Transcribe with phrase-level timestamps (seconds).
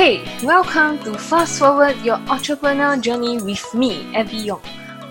[0.00, 4.64] Hey, welcome to Fast Forward Your Entrepreneur Journey with me, Abby Yong.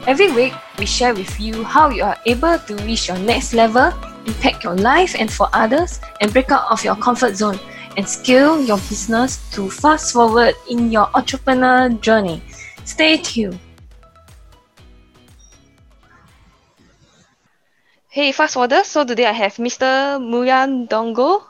[0.08, 3.94] Every week, we share with you how you are able to reach your next level,
[4.26, 7.60] impact your life and for others, and break out of your comfort zone
[7.98, 12.42] and scale your business to fast forward in your entrepreneur journey.
[12.84, 13.60] Stay tuned.
[18.10, 18.74] Hey, fast forward.
[18.88, 20.18] So today I have Mr.
[20.18, 21.49] Munya Dongo.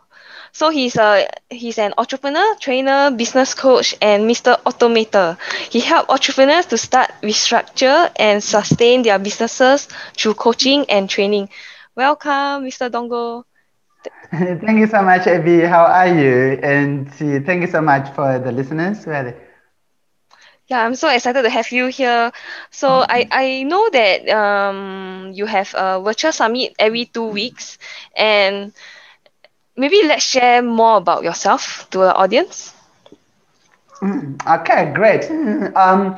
[0.52, 4.62] So he's a he's an entrepreneur, trainer, business coach, and Mr.
[4.64, 5.38] Automator.
[5.70, 11.50] He helps entrepreneurs to start, restructure, and sustain their businesses through coaching and training.
[11.96, 12.90] Welcome, Mr.
[12.90, 13.44] Dongo.
[14.32, 15.62] Thank you so much, Abby.
[15.62, 16.60] How are you?
[16.64, 19.06] And thank you so much for the listeners.
[20.68, 22.32] Yeah, I'm so excited to have you here.
[22.70, 23.12] So mm-hmm.
[23.12, 27.80] I, I know that um, you have a virtual summit every two weeks,
[28.16, 28.72] and
[29.80, 32.74] maybe let's share more about yourself to the audience.
[34.02, 35.30] Mm, okay, great.
[35.76, 36.16] Um,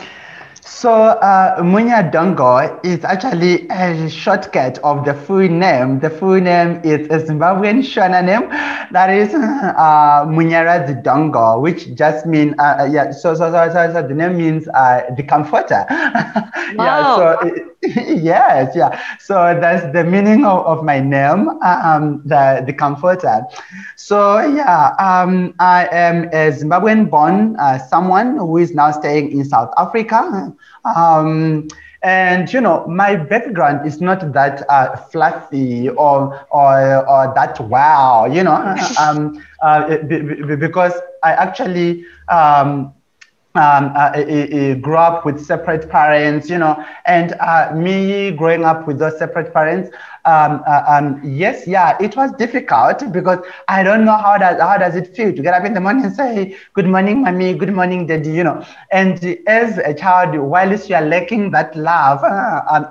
[0.61, 5.99] so uh, Munya Dongo is actually a shortcut of the full name.
[5.99, 8.49] The full name is a Zimbabwean Shona name
[8.91, 13.11] that is uh, Munyarazi Dongo, which just means uh, uh, yeah.
[13.11, 15.85] So so so so, so the name means uh, the comforter.
[15.87, 16.53] Wow.
[16.73, 17.03] yeah.
[17.15, 18.99] So yes, yeah.
[19.19, 23.43] So that's the meaning of, of my name, um, the the comforter.
[23.95, 29.71] So yeah, um, I am a Zimbabwean-born uh, someone who is now staying in South
[29.77, 30.53] Africa.
[30.83, 31.67] Um,
[32.03, 38.25] and you know, my background is not that uh, fluffy or, or or that wow,
[38.25, 39.97] you know, um, uh,
[40.59, 42.93] because I actually um,
[43.55, 44.11] um, uh,
[44.75, 49.53] grew up with separate parents, you know, and uh, me growing up with those separate
[49.53, 49.89] parents,
[50.25, 54.77] um, uh, um, yes, yeah, it was difficult because I don't know how does how
[54.77, 57.73] does it feel to get up in the morning and say good morning, mommy, good
[57.73, 58.65] morning, daddy, you know.
[58.91, 62.85] And as a child, whilst you are lacking that love uh, um,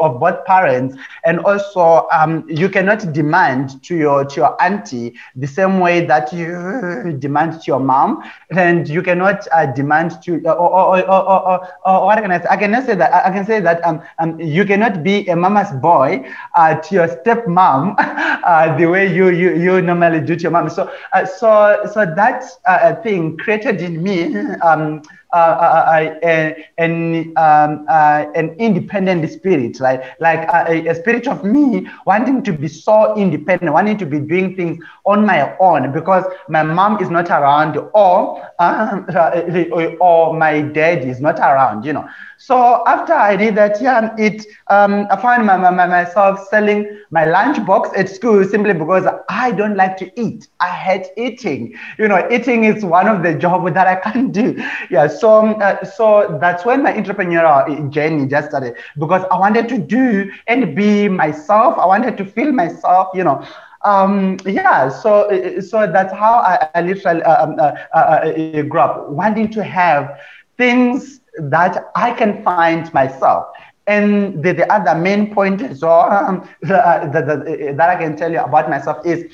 [0.00, 5.46] of both parents, and also um, you cannot demand to your to your auntie the
[5.46, 10.56] same way that you demand to your mom, and you cannot uh, demand to or,
[10.56, 12.46] or, or, or, what can I say?
[12.50, 15.70] I cannot say that I can say that um, um, you cannot be a mama's
[15.72, 16.11] boy
[16.54, 20.68] uh, to your stepmom uh, the way you, you you normally do to your mom.
[20.70, 24.18] So uh, so so that uh, thing created in me.
[24.62, 25.02] Um,
[25.32, 30.02] uh, uh, an, um, an independent spirit, right?
[30.20, 34.54] Like a, a, spirit of me wanting to be so independent, wanting to be doing
[34.54, 38.42] things on my own because my mom is not around or,
[40.00, 42.06] or my dad is not around, you know.
[42.42, 47.24] So after I did that, yeah, it um, I found my, my, myself selling my
[47.24, 50.48] lunch box at school simply because I don't like to eat.
[50.60, 51.74] I hate eating.
[51.98, 54.56] You know, eating is one of the jobs that I can't do.
[54.90, 59.68] Yeah, so um, uh, so that's when my entrepreneurial journey just started because I wanted
[59.68, 61.78] to do and be myself.
[61.78, 63.08] I wanted to feel myself.
[63.14, 63.46] You know,
[63.84, 68.80] um, yeah, so so that's how I, I literally uh, um, uh, uh, uh, grew
[68.80, 70.18] up, wanting to have
[70.56, 73.46] things that I can find myself.
[73.86, 78.40] And the, the other main point well um, that, that, that I can tell you
[78.40, 79.24] about myself is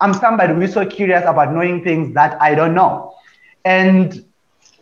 [0.00, 3.14] I'm somebody who's so curious about knowing things that I don't know.
[3.64, 4.24] And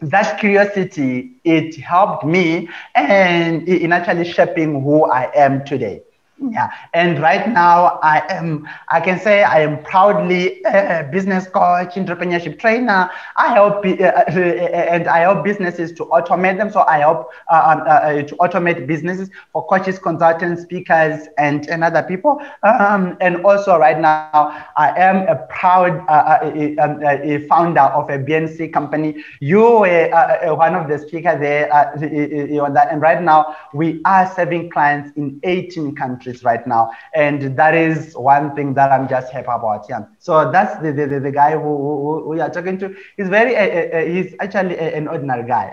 [0.01, 6.03] that curiosity, it helped me and in actually shaping who I am today.
[6.51, 11.95] Yeah, and right now I am, I can say I am proudly a business coach,
[11.95, 13.09] entrepreneurship trainer.
[13.37, 16.71] I help, uh, uh, and I help businesses to automate them.
[16.73, 21.69] So I help uh, um, uh, uh, to automate businesses for coaches, consultants, speakers, and,
[21.69, 22.43] and other people.
[22.65, 26.41] Um, and also right now I am a proud uh,
[26.83, 29.23] um, a, a founder of a BNC company.
[29.39, 32.89] You were one of the speakers there on that.
[32.91, 36.91] And right now we are serving clients in 18 countries right now.
[37.15, 39.85] And that is one thing that I'm just happy about.
[39.89, 40.01] Yeah.
[40.19, 42.95] So that's the, the, the guy who, who, we are talking to.
[43.17, 45.73] He's very, uh, uh, he's actually a, an ordinary guy.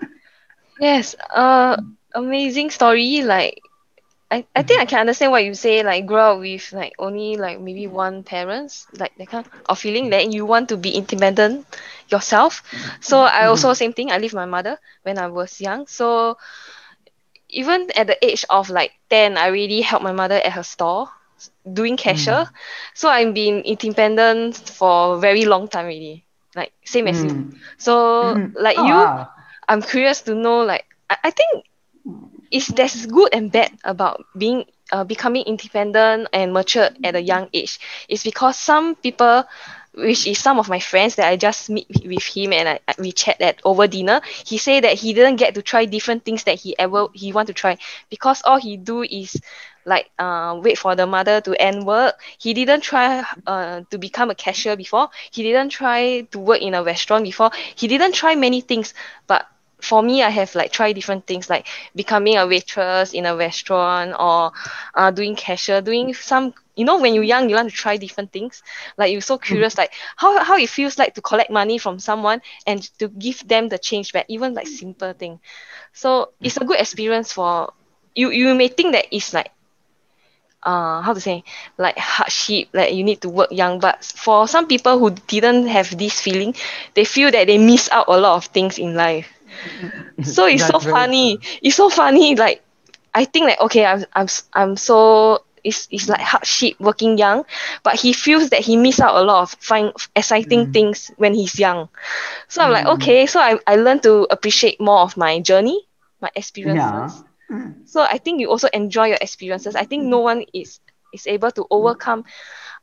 [0.78, 1.14] yes.
[1.34, 1.76] Uh,
[2.14, 3.22] amazing story.
[3.22, 3.60] Like,
[4.30, 7.36] I, I think I can understand what you say, like grow up with like only
[7.36, 11.66] like maybe one parents, like that kind of feeling that you want to be independent
[12.08, 12.62] yourself.
[13.00, 14.10] So I also same thing.
[14.10, 15.86] I with my mother when I was young.
[15.86, 16.36] So
[17.54, 21.08] even at the age of like 10, I really helped my mother at her store
[21.72, 22.46] doing cashier.
[22.46, 22.50] Mm.
[22.94, 26.24] So I've been independent for a very long time already.
[26.54, 27.52] Like same as mm.
[27.52, 27.58] you.
[27.78, 28.54] So mm.
[28.58, 29.28] like oh, you, wow.
[29.68, 31.66] I'm curious to know like I, I think
[32.50, 37.48] is there's good and bad about being uh, becoming independent and mature at a young
[37.52, 37.80] age.
[38.08, 39.44] It's because some people
[39.96, 43.12] which is some of my friends that I just meet with him and I, we
[43.12, 44.20] chat at over dinner.
[44.44, 47.48] He said that he didn't get to try different things that he ever he want
[47.48, 47.78] to try
[48.10, 49.40] because all he do is
[49.86, 52.20] like uh, wait for the mother to end work.
[52.38, 55.10] He didn't try uh, to become a cashier before.
[55.30, 57.50] He didn't try to work in a restaurant before.
[57.74, 58.94] He didn't try many things.
[59.26, 59.46] But
[59.84, 64.14] for me, I have like tried different things like becoming a waitress in a restaurant
[64.18, 64.52] or
[64.94, 68.32] uh, doing cashier, doing some you know when you're young you want to try different
[68.32, 68.62] things.
[68.96, 72.40] Like you're so curious like how, how it feels like to collect money from someone
[72.66, 75.40] and to give them the change back even like simple thing.
[75.92, 77.72] So it's a good experience for
[78.14, 79.50] you you may think that it's like
[80.64, 81.44] uh how to say
[81.78, 85.96] like hardship like you need to work young but for some people who didn't have
[85.98, 86.54] this feeling
[86.94, 89.33] they feel that they miss out a lot of things in life
[90.22, 91.58] so it's so funny true.
[91.62, 92.62] it's so funny like
[93.14, 97.44] i think like okay i'm i'm, I'm so it's, it's like hardship working young
[97.82, 100.72] but he feels that he missed out a lot of fine exciting mm.
[100.72, 101.88] things when he's young
[102.48, 102.94] so i'm like mm.
[102.94, 105.86] okay so I, I learned to appreciate more of my journey
[106.20, 107.56] my experiences yeah.
[107.56, 107.88] Mm.
[107.88, 110.80] so i think you also enjoy your experiences i think no one is
[111.14, 112.24] is able to overcome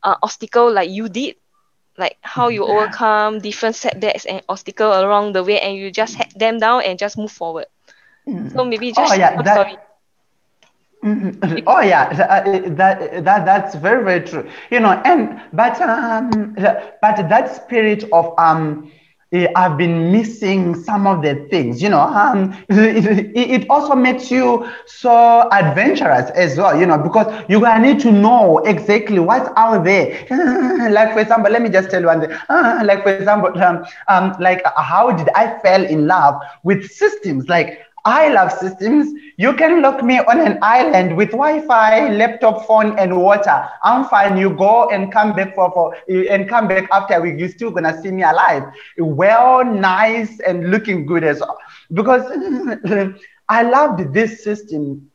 [0.03, 1.35] uh, obstacle like you did
[1.97, 6.31] like how you overcome different setbacks and obstacle along the way and you just head
[6.35, 7.65] them down and just move forward
[8.27, 8.51] mm.
[8.53, 9.77] so maybe just oh, yeah, that, sorry
[11.03, 11.63] Mm-hmm.
[11.65, 14.47] Oh yeah, uh, that, that that's very very true.
[14.69, 18.91] You know, and but um, but that spirit of um,
[19.33, 21.81] I've been missing some of the things.
[21.81, 26.77] You know, um, it, it also makes you so adventurous as well.
[26.77, 30.25] You know, because you gonna need to know exactly what's out there.
[30.91, 32.31] like for example, let me just tell you one thing.
[32.49, 37.79] like for example, um, um, like how did I fell in love with systems like
[38.05, 39.11] I love systems.
[39.37, 43.67] You can lock me on an island with Wi-Fi, laptop, phone, and water.
[43.83, 44.37] I'm fine.
[44.37, 47.35] You go and come back for, for and come back after a week.
[47.37, 48.63] You're still gonna see me alive,
[48.97, 51.57] well, nice, and looking good as well.
[51.93, 52.23] Because
[53.49, 55.09] I loved this system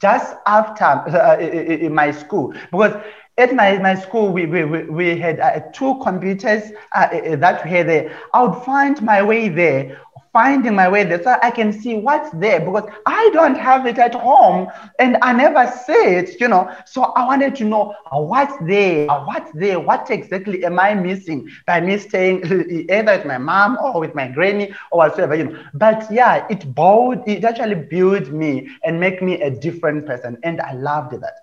[0.00, 2.94] just after uh, in my school because
[3.38, 6.62] at my, my school, we, we, we had uh, two computers
[6.94, 8.18] uh, that we had there.
[8.32, 9.98] I would find my way there
[10.38, 13.98] finding my way there so I can see what's there because I don't have it
[13.98, 14.68] at home
[14.98, 16.70] and I never see it, you know.
[16.86, 20.94] So I wanted to know uh, what's there, uh, what's there, what exactly am I
[20.94, 22.38] missing by me staying
[22.90, 25.58] either with my mom or with my granny or whatever, you know.
[25.74, 30.38] But yeah, it bold, it actually built me and make me a different person.
[30.44, 31.34] And I loved that.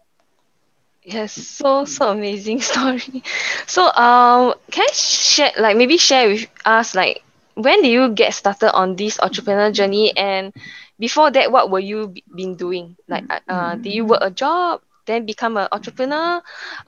[1.03, 3.23] Yes, so so amazing story.
[3.67, 7.24] So um, can I share like maybe share with us like
[7.55, 10.15] when did you get started on this entrepreneur journey?
[10.15, 10.53] And
[10.99, 12.95] before that what were you been doing?
[13.07, 16.41] Like uh, uh did you work a job then become an entrepreneur?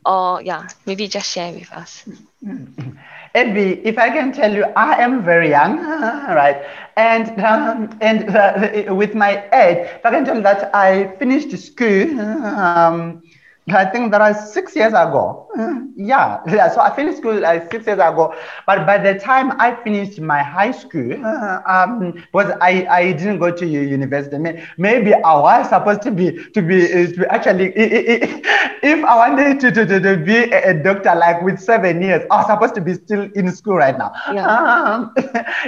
[0.05, 2.05] Or yeah maybe just share with us.
[3.35, 6.57] Abby, if I can tell you, I am very young, right?
[6.95, 11.51] And um, and uh, with my age, if I can tell you that I finished
[11.57, 13.21] school um,
[13.69, 15.43] I think that was six years ago.
[15.99, 16.69] Yeah, yeah.
[16.69, 18.35] So I finished school like six years ago.
[18.67, 21.25] But by the time I finished my high school,
[21.65, 24.37] um, because I, I didn't go to university.
[24.77, 27.73] Maybe I was supposed to be to be, uh, to be actually
[28.83, 32.47] if I wanted to, to, to, be a doctor like with seven years, I was
[32.47, 34.11] supposed to be still in school right now.
[34.31, 34.45] Yeah.
[34.47, 35.15] Um,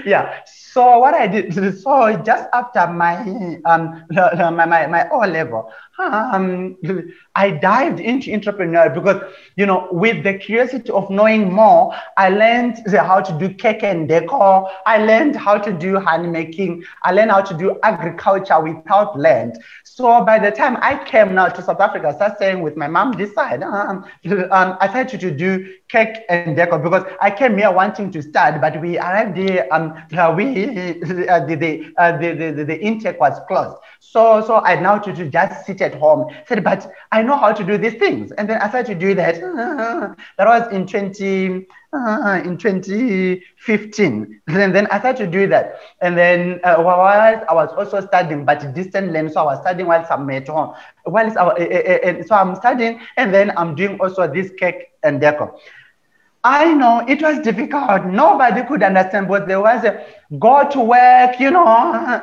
[0.05, 0.43] yeah.
[0.71, 3.17] So what I did, so just after my
[3.65, 6.77] um my my, my O level, um,
[7.35, 9.21] I dived into entrepreneur because,
[9.55, 14.07] you know, with the curiosity of knowing more, I learned how to do cake and
[14.07, 14.69] decor.
[14.85, 16.83] I learned how to do hand making.
[17.03, 19.57] I learned how to do agriculture without land.
[19.83, 22.87] So by the time I came now to South Africa, I started staying with my
[22.87, 23.63] mom this side.
[23.63, 24.05] Um,
[24.51, 28.61] um, I started to do cake and decor because I came here wanting to start,
[28.61, 29.93] but we arrived here, um,
[30.35, 30.69] we,
[31.27, 33.77] uh, the, the, uh, the, the, the intake was closed.
[33.99, 36.33] So, so I now to, to just sit at home.
[36.47, 38.31] Said, but I know how to do these things.
[38.31, 39.35] And then I started to do that.
[40.37, 44.41] that was in 20, uh, in 2015.
[44.47, 45.79] And then I started to do that.
[46.01, 49.33] And then uh, I was also studying, but distant learning.
[49.33, 50.75] So I was studying while I'm at home.
[51.03, 55.19] While uh, uh, uh, so I'm studying, and then I'm doing also this cake and
[55.19, 55.55] decor.
[56.43, 58.05] I know it was difficult.
[58.05, 60.05] Nobody could understand, but there was a
[60.39, 62.21] go to work, you know.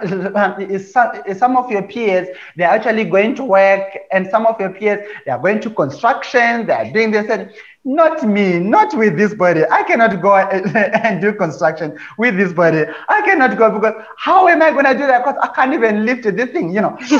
[1.36, 5.32] some of your peers, they're actually going to work, and some of your peers, they
[5.32, 7.28] are going to construction, they are doing this.
[7.28, 7.50] And
[7.86, 9.62] not me, not with this body.
[9.70, 12.84] I cannot go and do construction with this body.
[13.08, 15.24] I cannot go because how am I going to do that?
[15.24, 16.96] Because I can't even lift this thing, you know.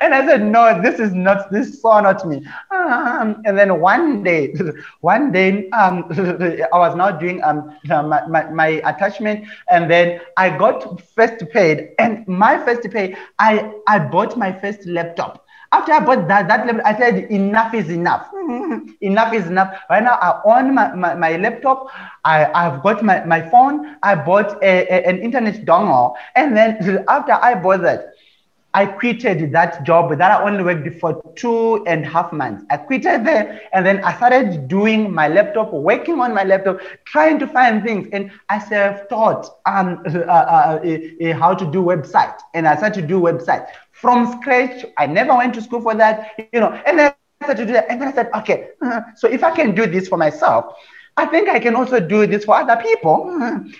[0.00, 2.44] and I said, no, this is not, this is so not me.
[2.72, 4.52] Um, and then one day,
[5.00, 10.56] one day, um, I was now doing um, my, my, my attachment and then I
[10.58, 16.00] got first paid and my first pay, I, I bought my first laptop after I
[16.00, 18.28] bought that, that laptop, I said, enough is enough.
[19.00, 19.74] enough is enough.
[19.88, 21.88] Right now, I own my, my, my laptop.
[22.24, 23.96] I, I've got my, my phone.
[24.02, 26.14] I bought a, a, an internet dongle.
[26.36, 28.12] And then after I bought that,
[28.74, 32.64] I quitted that job that I only worked for two and a half months.
[32.70, 37.38] I quitted there and then I started doing my laptop, working on my laptop, trying
[37.40, 38.08] to find things.
[38.12, 42.38] And I self-taught um, uh, uh, uh, uh, how to do website.
[42.54, 43.66] And I started to do website
[44.02, 44.84] from scratch.
[44.98, 46.72] I never went to school for that, you know.
[46.84, 47.86] And then I started to do that.
[47.88, 50.74] And then I said, okay, uh, so if I can do this for myself,
[51.16, 53.30] I think I can also do this for other people.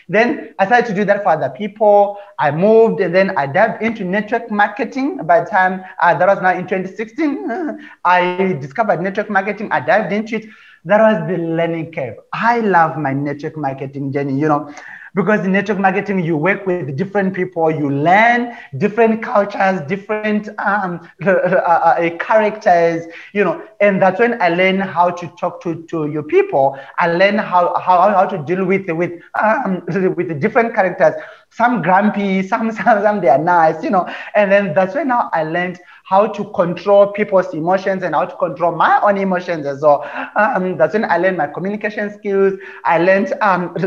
[0.09, 2.19] Then I started to do that for other people.
[2.39, 5.17] I moved and then I dived into network marketing.
[5.25, 9.73] By the time uh, that was now in 2016, I discovered network marketing.
[9.73, 10.47] I dived into it.
[10.85, 12.17] That was the learning curve.
[12.33, 14.39] I love my network marketing journey.
[14.39, 14.75] You know,
[15.15, 21.01] because in network marketing you work with different people you learn different cultures different um,
[21.27, 26.07] uh, uh, characters you know and that's when i learn how to talk to, to
[26.07, 26.79] your people.
[26.99, 29.83] I learn how, how, how to deal with with um,
[30.17, 31.15] with different characters.
[31.51, 35.31] Some grumpy some, some some they are nice you know and then that's when now
[35.33, 35.79] i learned
[36.13, 40.05] how to control people's emotions and how to control my own emotions as well.
[40.37, 42.55] Um, that's when I learned my communication skills.
[42.85, 43.75] I learned um,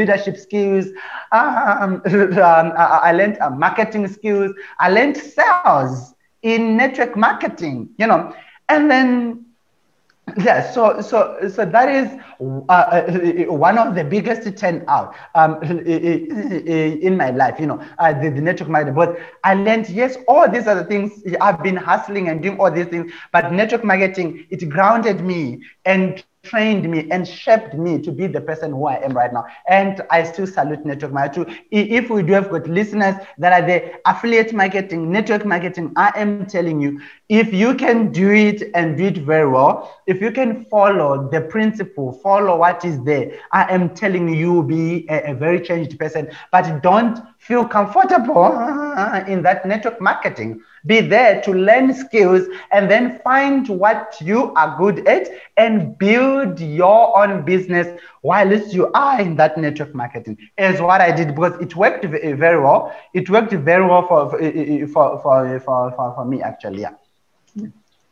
[0.00, 0.86] leadership skills.
[1.32, 2.02] Um,
[2.50, 4.52] um I learned uh, marketing skills.
[4.78, 8.34] I learned sales in network marketing, you know.
[8.68, 9.46] And then
[10.38, 12.08] yeah, so so so that is
[12.68, 13.02] uh, uh,
[13.52, 17.60] one of the biggest turn out um, in my life.
[17.60, 18.94] You know, uh, the, the network marketing.
[18.94, 21.22] But I learned yes, all these other things.
[21.40, 26.22] I've been hustling and doing all these things, but network marketing it grounded me and
[26.44, 29.46] trained me and shaped me to be the person who I am right now.
[29.68, 31.56] And I still salute network marketing.
[31.70, 36.40] If we do have got listeners that are the affiliate marketing, network marketing, I am
[36.46, 40.64] telling you, if you can do it and do it very well, if you can
[40.66, 45.32] follow the principle, follow what is there, I am telling you, you will be a,
[45.32, 46.28] a very changed person.
[46.52, 48.46] But don't feel comfortable
[49.28, 50.62] in that network marketing.
[50.86, 56.60] Be there to learn skills and then find what you are good at and build
[56.60, 60.36] your own business whilst you are in that network marketing.
[60.58, 62.94] Is what I did because it worked very well.
[63.14, 66.82] It worked very well for for for for, for, for me actually.
[66.82, 66.94] Yeah.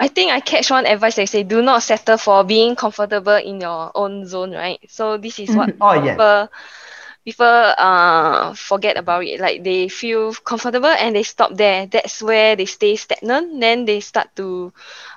[0.01, 3.61] I think I catch one advice they say do not settle for being comfortable in
[3.61, 4.81] your own zone, right?
[4.89, 5.83] So this is what mm-hmm.
[5.83, 6.47] oh, yeah.
[7.25, 7.47] People
[7.79, 9.41] uh forget about it.
[9.41, 11.87] Like they feel comfortable and they stop there.
[11.87, 13.61] That's where they stay stagnant.
[13.61, 14.73] Then they start to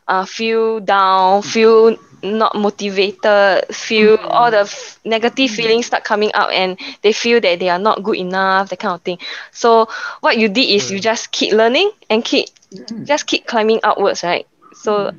[0.08, 4.28] uh feel down, feel not motivated, feel mm-hmm.
[4.30, 5.56] all the f- negative mm-hmm.
[5.56, 8.96] feelings start coming out and they feel that they are not good enough, that kind
[8.96, 9.18] of thing.
[9.52, 9.88] So
[10.22, 13.06] what you did is you just keep learning and keep mm-hmm.
[13.06, 14.48] just keep climbing outwards, right?
[14.74, 15.12] So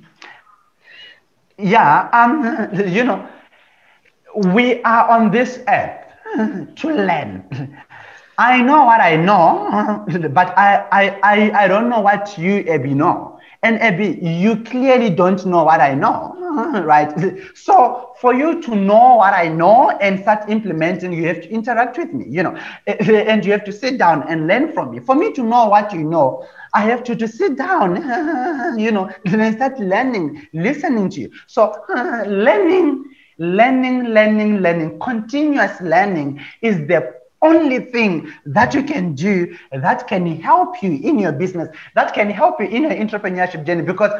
[1.58, 2.42] yeah, um
[2.88, 3.26] you know
[4.34, 6.05] we are on this earth
[6.76, 7.44] to learn.
[8.38, 12.94] I know what I know, but I, I, I, I don't know what you, Abby,
[12.94, 13.38] know.
[13.62, 16.34] And Abby, you clearly don't know what I know,
[16.84, 17.12] right?
[17.54, 21.96] So for you to know what I know and start implementing, you have to interact
[21.98, 25.00] with me, you know, and you have to sit down and learn from me.
[25.00, 27.96] For me to know what you know, I have to, to sit down,
[28.78, 31.30] you know, and start learning, listening to you.
[31.46, 31.74] So
[32.26, 33.04] learning
[33.38, 40.26] Learning, learning, learning, continuous learning is the only thing that you can do that can
[40.40, 43.82] help you in your business, that can help you in your entrepreneurship journey.
[43.82, 44.10] Because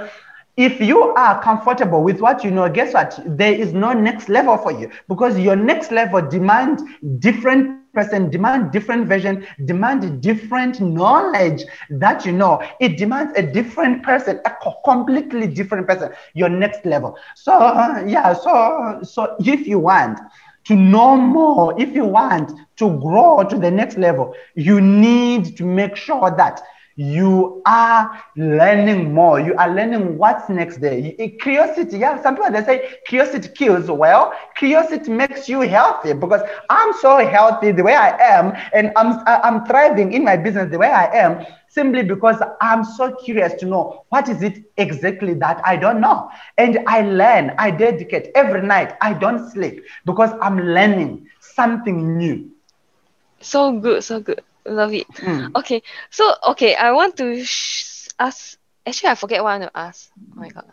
[0.56, 3.18] if you are comfortable with what you know, guess what?
[3.26, 6.82] There is no next level for you because your next level demands
[7.18, 12.62] different person demand different vision, demand different knowledge that you know.
[12.80, 14.52] It demands a different person, a
[14.84, 17.18] completely different person, your next level.
[17.34, 17.58] So
[18.06, 20.20] yeah, so so if you want
[20.66, 25.64] to know more, if you want to grow to the next level, you need to
[25.64, 26.60] make sure that
[26.96, 29.40] you are learning more.
[29.40, 31.00] You are learning what's next there.
[31.18, 32.20] Eh, curiosity, yeah.
[32.22, 33.90] Some people they say curiosity kills.
[33.90, 39.20] Well, curiosity makes you healthy because I'm so healthy the way I am, and I'm
[39.26, 43.66] I'm thriving in my business the way I am simply because I'm so curious to
[43.66, 46.28] know what is it exactly that I don't know.
[46.56, 48.94] And I learn, I dedicate every night.
[49.00, 52.50] I don't sleep because I'm learning something new.
[53.40, 54.42] So good, so good.
[54.68, 55.06] Love it.
[55.22, 55.56] Mm.
[55.56, 58.58] Okay, so okay, I want to sh- ask.
[58.86, 60.10] Actually, I forget what I want to ask.
[60.36, 60.64] Oh my god.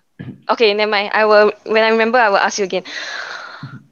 [0.50, 1.12] Okay, never mind.
[1.14, 2.18] I will when I remember.
[2.18, 2.84] I will ask you again.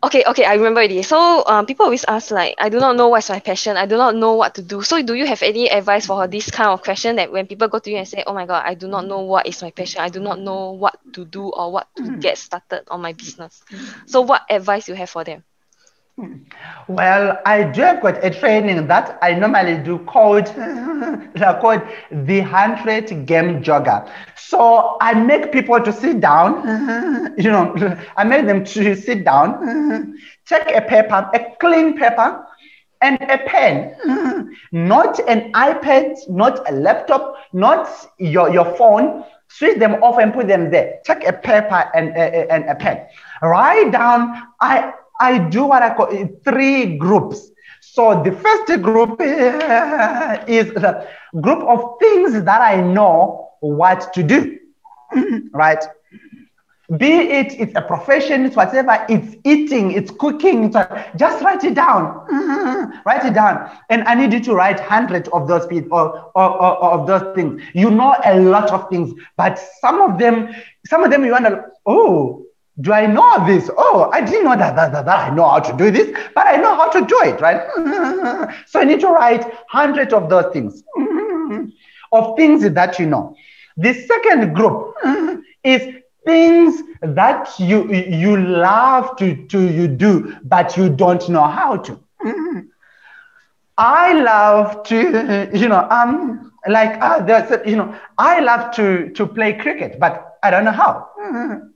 [0.04, 1.02] Okay, okay, I remember already.
[1.04, 3.78] So, um, people always ask like, I do not know what's my passion.
[3.78, 4.82] I do not know what to do.
[4.82, 7.80] So, do you have any advice for this kind of question that when people go
[7.80, 10.02] to you and say, Oh my God, I do not know what is my passion.
[10.02, 12.20] I do not know what to do or what to mm.
[12.20, 13.64] get started on my business.
[14.06, 15.44] So, what advice you have for them?
[16.18, 16.34] Hmm.
[16.90, 20.46] Well, I do have got a training that I normally do called,
[21.62, 24.10] called the 100 game jogger.
[24.36, 27.74] So I make people to sit down, you know,
[28.18, 32.46] I make them to sit down, take a paper, a clean paper,
[33.02, 33.96] and a pen,
[34.72, 37.90] not an iPad, not a laptop, not
[38.20, 39.24] your, your phone.
[39.48, 41.00] Switch them off and put them there.
[41.06, 43.06] Take a paper and, and a pen.
[43.42, 47.52] Write down, I I do what I call eh, three groups.
[47.80, 51.08] So the first group eh, is the
[51.40, 54.58] group of things that I know what to do,
[55.54, 55.84] right?
[56.98, 60.76] Be it it's a profession, it's whatever, it's eating, it's cooking, it's
[61.16, 62.04] just write it down.
[63.06, 63.72] write it down.
[63.90, 67.34] And I need you to write hundreds of those people or, or, or, of those
[67.36, 67.62] things.
[67.74, 70.54] You know a lot of things, but some of them,
[70.86, 72.46] some of them you want to, oh,
[72.80, 73.70] do I know this?
[73.78, 76.48] Oh, I didn't know that, that, that, that, I know how to do this, but
[76.48, 77.62] I know how to do it, right?
[78.68, 80.84] so I need to write hundreds of those things,
[82.12, 83.36] of things that you know.
[83.78, 84.96] The second group
[85.64, 91.78] is things that you you love to, to you do, but you don't know how
[91.78, 92.00] to.
[93.78, 99.26] I love to, you know, um, like uh, there's, you know, I love to to
[99.26, 101.10] play cricket, but I don't know how,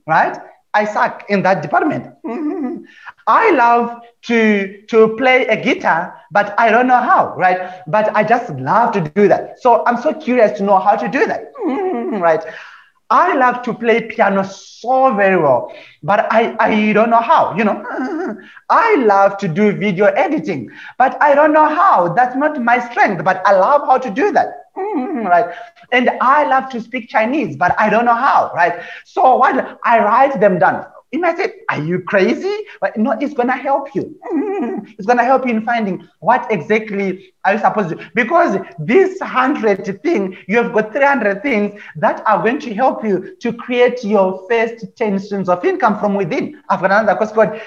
[0.06, 0.38] right?
[0.76, 2.04] I suck in that department.
[2.22, 2.84] Mm-hmm.
[3.26, 7.80] I love to, to play a guitar, but I don't know how, right?
[7.86, 9.58] But I just love to do that.
[9.60, 12.20] So I'm so curious to know how to do that, mm-hmm.
[12.20, 12.44] right?
[13.08, 17.64] I love to play piano so very well, but I, I don't know how, you
[17.64, 17.78] know.
[18.68, 22.12] I love to do video editing, but I don't know how.
[22.12, 24.65] That's not my strength, but I love how to do that.
[24.76, 25.54] Hmm, right?
[25.90, 28.82] And I love to speak Chinese, but I don't know how, right?
[29.04, 30.84] So what I write them down.
[31.12, 32.64] Say, Are you crazy?
[32.80, 34.16] But no, it's going to help you.
[34.32, 34.92] Mm-hmm.
[34.98, 38.02] It's going to help you in finding what exactly are you supposed to do.
[38.14, 43.36] Because this 100 thing, you have got 300 things that are going to help you
[43.40, 46.60] to create your first 10 streams of income from within.
[46.68, 47.60] I've got another course called,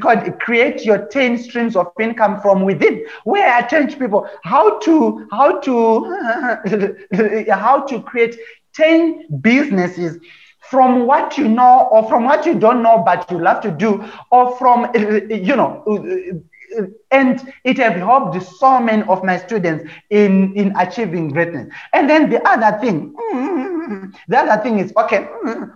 [0.00, 5.26] called Create Your 10 Streams of Income from Within, where I teach people how to,
[5.30, 8.36] how to, how to create
[8.74, 10.18] 10 businesses
[10.72, 14.02] from what you know or from what you don't know but you love to do
[14.30, 14.90] or from
[15.30, 15.84] you know
[17.10, 22.30] and it have helped so many of my students in in achieving greatness and then
[22.30, 25.70] the other thing mm, the other thing is okay mm,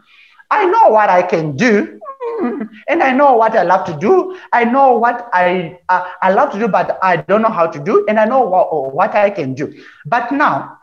[0.50, 2.00] i know what i can do
[2.42, 4.36] mm, and I know what I love to do.
[4.52, 7.78] I know what I uh, I love to do, but I don't know how to
[7.78, 9.72] do, and I know what, what I can do.
[10.06, 10.78] But now,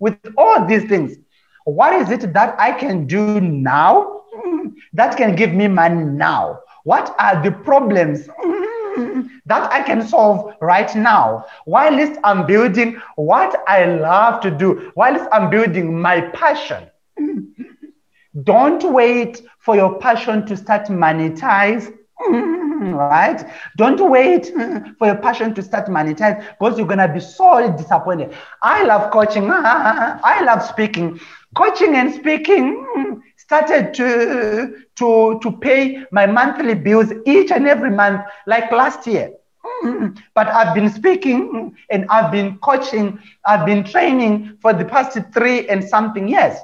[0.00, 1.16] with all these things,
[1.70, 6.60] what is it that I can do now mm, that can give me money now?
[6.84, 11.44] What are the problems mm, that I can solve right now?
[11.64, 16.84] While I'm building what I love to do, while I'm building my passion.
[17.18, 17.46] Mm,
[18.44, 21.92] don't wait for your passion to start monetize
[22.80, 23.44] right?
[23.76, 24.46] Don't wait
[24.98, 28.34] for your passion to start monetize because you're gonna be so disappointed.
[28.62, 29.50] I love coaching.
[29.52, 31.20] I love speaking.
[31.56, 37.90] Coaching and speaking mm, started to to to pay my monthly bills each and every
[37.90, 39.30] month, like last year.
[39.84, 44.84] Mm, mm, but I've been speaking and I've been coaching, I've been training for the
[44.84, 46.54] past three and something years.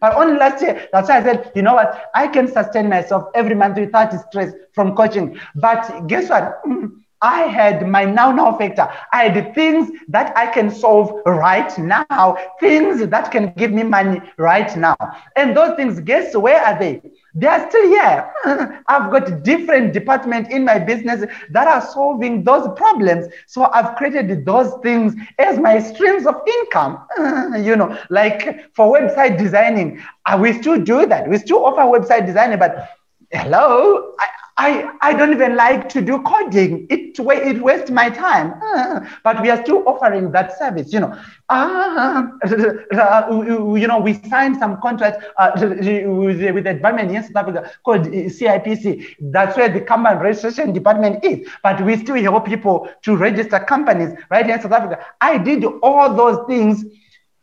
[0.00, 3.24] But only last year, that's why I said, you know what, I can sustain myself
[3.34, 5.38] every month without stress from coaching.
[5.54, 6.60] But guess what?
[7.22, 8.88] I had my now now factor.
[9.12, 14.20] I had things that I can solve right now, things that can give me money
[14.38, 14.96] right now.
[15.36, 17.00] And those things, guess where are they?
[17.34, 18.32] They are still here.
[18.88, 23.26] I've got different departments in my business that are solving those problems.
[23.46, 26.98] So I've created those things as my streams of income.
[27.60, 31.28] You know, like for website designing, uh, we still do that.
[31.28, 32.88] We still offer website designing, but
[33.30, 36.86] hello, I, I, I don't even like to do coding.
[36.90, 38.54] It, it wastes my time.
[38.62, 41.16] Uh, but we are still offering that service, you know.
[41.50, 43.42] Uh,
[43.76, 45.80] you know, we signed some contract uh, with,
[46.54, 49.16] with the department in South Africa called CIPC.
[49.20, 51.48] That's where the company registration department is.
[51.62, 55.04] But we still help people to register companies right in South Africa.
[55.20, 56.84] I did all those things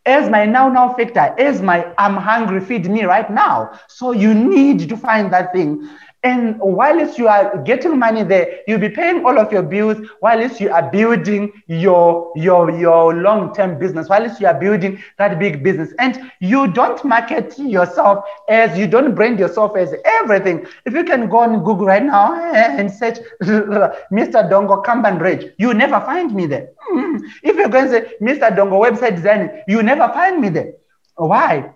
[0.05, 3.77] as my now now factor, as my I'm hungry, feed me right now.
[3.87, 5.87] So you need to find that thing.
[6.23, 10.41] And while you are getting money there, you'll be paying all of your bills while
[10.41, 15.93] you are building your, your, your long-term business, while you are building that big business.
[15.99, 20.65] And you don't market yourself as you don't brand yourself as everything.
[20.85, 24.49] If you can go on Google right now and search Mr.
[24.49, 26.69] Dongo Kanban Rage, you never find me there.
[26.81, 27.17] Hmm.
[27.43, 28.55] If you're going to say Mr.
[28.55, 30.73] Dongo website design, you never find me there.
[31.15, 31.71] Why?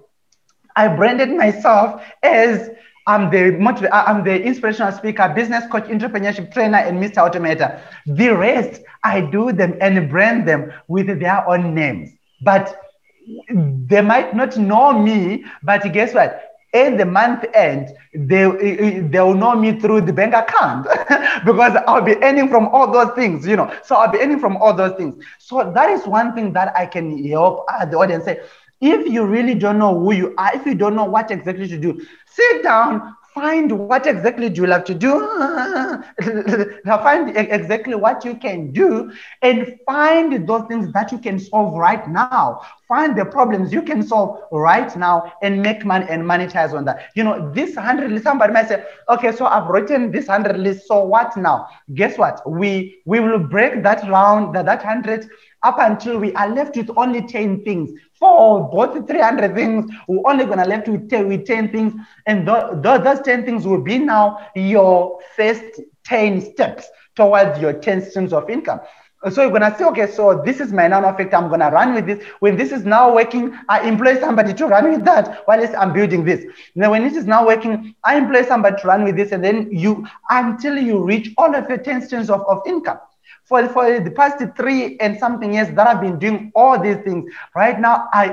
[0.75, 2.69] I branded myself as
[3.07, 7.21] I'm the motiv- uh, I'm the inspirational speaker, business coach, entrepreneurship trainer, and Mr.
[7.21, 7.79] Automator.
[8.05, 12.11] The rest, I do them and brand them with their own names.
[12.41, 12.75] But
[13.49, 16.43] they might not know me, but guess what?
[16.73, 20.87] At the month end, they uh, uh, they will know me through the bank account
[21.45, 23.73] because I'll be earning from all those things, you know.
[23.83, 25.15] So I'll be earning from all those things.
[25.37, 28.39] So that is one thing that I can help the audience say
[28.81, 31.77] if you really don't know who you are, if you don't know what exactly to
[31.77, 35.19] do, sit down, find what exactly do you love to do,
[36.85, 42.07] find exactly what you can do, and find those things that you can solve right
[42.09, 42.61] now.
[42.87, 47.09] Find the problems you can solve right now and make money and monetize on that.
[47.15, 50.87] You know, this 100 list, somebody might say, okay, so I've written this 100 list,
[50.87, 51.67] so what now?
[51.93, 52.41] Guess what?
[52.49, 55.29] We we will break that round, that, that 100
[55.63, 57.91] up until we are left with only 10 things.
[58.13, 61.93] For both 300 things, we're only going to left with 10, with 10 things.
[62.27, 67.73] And th- th- those 10 things will be now your first 10 steps towards your
[67.73, 68.79] 10 streams of income.
[69.29, 71.35] So you're gonna say, okay, so this is my now now factor.
[71.35, 72.25] I'm gonna run with this.
[72.39, 76.25] When this is now working, I employ somebody to run with that while I'm building
[76.25, 76.43] this.
[76.75, 79.69] Then when this is now working, I employ somebody to run with this, and then
[79.71, 82.97] you until you reach all of your 10 streams of, of income
[83.51, 87.29] for, for the past three and something years that I've been doing all these things.
[87.53, 88.27] Right now, I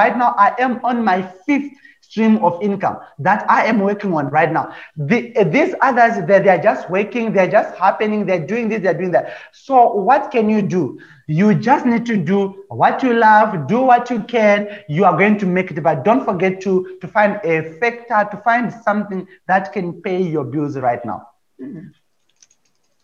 [0.00, 4.30] right now I am on my fifth stream of income that I am working on
[4.30, 4.74] right now.
[4.96, 8.98] The, these others, they, they are just working, they're just happening, they're doing this, they're
[9.02, 9.36] doing that.
[9.52, 10.98] So what can you do?
[11.28, 14.82] You just need to do what you love, do what you can.
[14.88, 18.42] You are going to make it, but don't forget to, to find a factor, to
[18.42, 21.28] find something that can pay your bills right now.
[21.62, 21.88] Mm-hmm.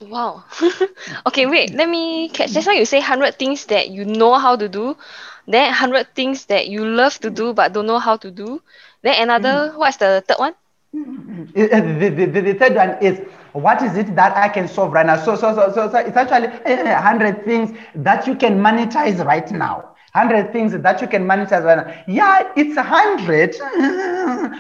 [0.01, 0.45] Wow.
[1.27, 2.53] okay, wait, let me catch.
[2.53, 4.97] Just now you say 100 things that you know how to do,
[5.47, 8.61] then 100 things that you love to do but don't know how to do.
[9.03, 9.79] Then another, mm-hmm.
[9.79, 10.55] what's the third one?
[10.93, 13.21] The, the, the, the, third one is
[13.53, 15.17] what is it that I can solve right now?
[15.17, 19.96] So, so, so, so, so it's actually 100 things that you can monetize right now.
[20.17, 21.85] 100 things that you can manage as well.
[22.09, 23.57] Yeah, it's 100.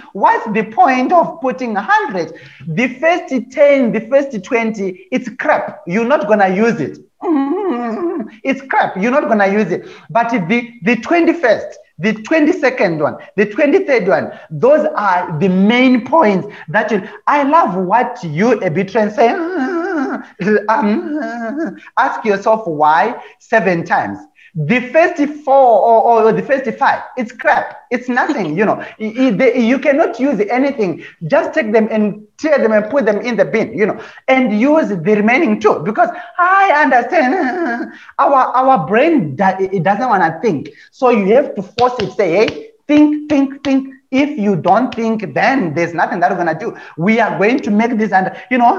[0.12, 2.34] What's the point of putting 100?
[2.68, 5.82] The first 10, the first 20, it's crap.
[5.86, 6.98] You're not going to use it.
[8.42, 8.96] It's crap.
[8.96, 9.88] You're not going to use it.
[10.10, 16.46] But the, the 21st, the 22nd one, the 23rd one, those are the main points
[16.68, 17.08] that you.
[17.26, 19.28] I love what you, Abitran, say.
[20.68, 24.18] um, ask yourself why seven times
[24.56, 27.82] the first four or, or the first five, it's crap.
[27.90, 28.82] It's nothing, you know.
[28.98, 31.04] you cannot use anything.
[31.26, 34.58] Just take them and tear them and put them in the bin, you know, and
[34.58, 40.70] use the remaining two because I understand our our brain it doesn't want to think.
[40.90, 43.92] So you have to force it, say, hey, think, think, think.
[44.12, 46.76] If you don't think, then there's nothing that we're gonna do.
[46.96, 48.72] We are going to make this, and you know,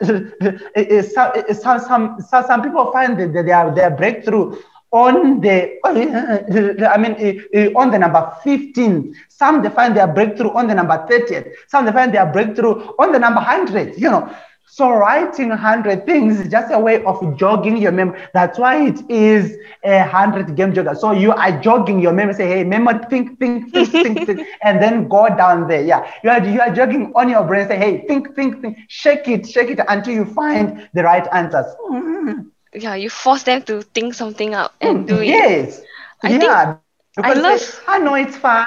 [1.02, 4.56] some, some, some, some people find that their their breakthrough
[4.92, 9.14] on the, uh, I mean, uh, uh, on the number 15.
[9.28, 11.52] Some they find their breakthrough on the number 30th.
[11.68, 14.30] Some they find their breakthrough on the number 100, you know.
[14.66, 18.22] So writing 100 things is just a way of jogging your memory.
[18.32, 20.96] That's why it is a 100 game jogger.
[20.96, 22.34] So you are jogging your memory.
[22.34, 25.82] Say, hey, memory, think, think, think, think, think, and then go down there.
[25.82, 27.68] Yeah, you are, you are jogging on your brain.
[27.68, 31.66] Say, hey, think, think, think, shake it, shake it until you find the right answers.
[31.90, 32.48] Mm-hmm.
[32.74, 35.78] Yeah, you force them to think something out and mm, do yes.
[35.78, 35.84] it.
[36.22, 36.76] I yeah.
[37.16, 37.60] Because I love.
[37.60, 38.66] say, I know it's fine.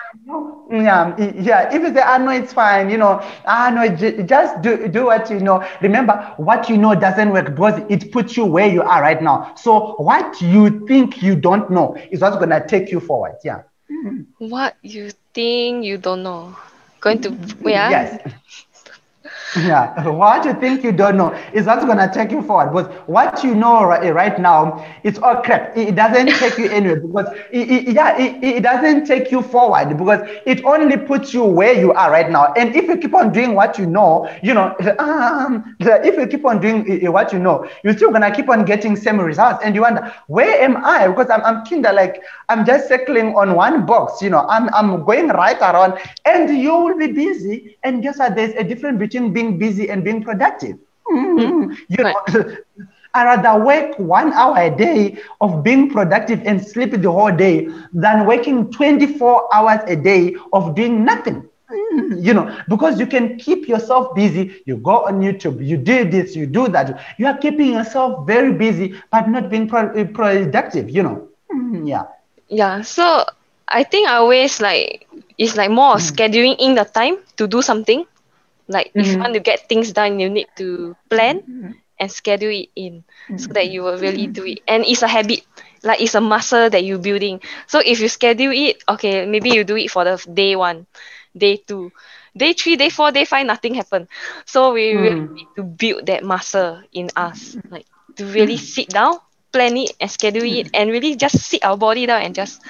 [0.72, 1.74] Yeah, yeah.
[1.74, 3.88] If you say, I know it's fine, you know, I know,
[4.26, 5.66] just do, do what you know.
[5.82, 9.54] Remember, what you know doesn't work because it puts you where you are right now.
[9.56, 13.36] So, what you think you don't know is what's going to take you forward.
[13.44, 13.62] Yeah.
[14.40, 16.56] What you think you don't know.
[17.02, 17.64] Going to, mm-hmm.
[17.64, 17.90] where?
[17.90, 18.22] Yes.
[19.66, 22.74] Yeah, what you think you don't know is what's going to take you forward.
[22.74, 25.76] Because what you know right, eh, right now, it's all crap.
[25.78, 30.20] It, doesn't take you anywhere because, it, it, yeah, it, doesn't take you forward because
[30.46, 32.52] it only puts you where you are right now.
[32.54, 36.44] And if you keep on doing what you know, you know, um, if you keep
[36.46, 39.22] on doing eh, eh, what you know, you're still going to keep on getting same
[39.22, 39.64] results.
[39.64, 41.08] And you wonder, where am I?
[41.08, 41.64] Because I'm, I'm
[41.96, 46.50] like, I'm just circling on one box, you know, I'm, I'm going right around and
[46.58, 47.78] you will be busy.
[47.84, 48.36] And guess what?
[48.36, 50.78] There's a difference between being being busy and being productive.
[51.08, 51.74] Mm-hmm.
[51.90, 52.56] You know,
[53.14, 57.68] I rather work one hour a day of being productive and sleep the whole day
[57.94, 61.48] than working 24 hours a day of doing nothing.
[61.72, 62.20] Mm-hmm.
[62.24, 64.62] You know, because you can keep yourself busy.
[64.66, 67.02] You go on YouTube, you do this, you do that.
[67.18, 70.90] You are keeping yourself very busy, but not being pro- productive.
[70.90, 71.88] You know, mm-hmm.
[71.88, 72.04] yeah.
[72.50, 72.82] Yeah.
[72.82, 73.26] So
[73.68, 76.12] I think I always like it's like more mm.
[76.12, 78.06] scheduling in the time to do something
[78.68, 79.00] like mm-hmm.
[79.00, 79.22] if you mm-hmm.
[79.22, 81.72] want to get things done, you need to plan mm-hmm.
[82.00, 83.38] and schedule it in mm-hmm.
[83.38, 84.60] so that you will really do it.
[84.68, 85.46] And it's a habit,
[85.84, 87.42] like it's a muscle that you're building.
[87.68, 90.88] So if you schedule it, okay, maybe you do it for the day one,
[91.36, 91.92] day two,
[92.36, 94.08] day three, day four, day five, nothing happened.
[94.46, 95.02] So we mm.
[95.02, 97.86] really need to build that muscle in us, like
[98.18, 98.60] to really mm.
[98.60, 99.20] sit down,
[99.56, 102.62] plan it and schedule it and really just sit our body down and just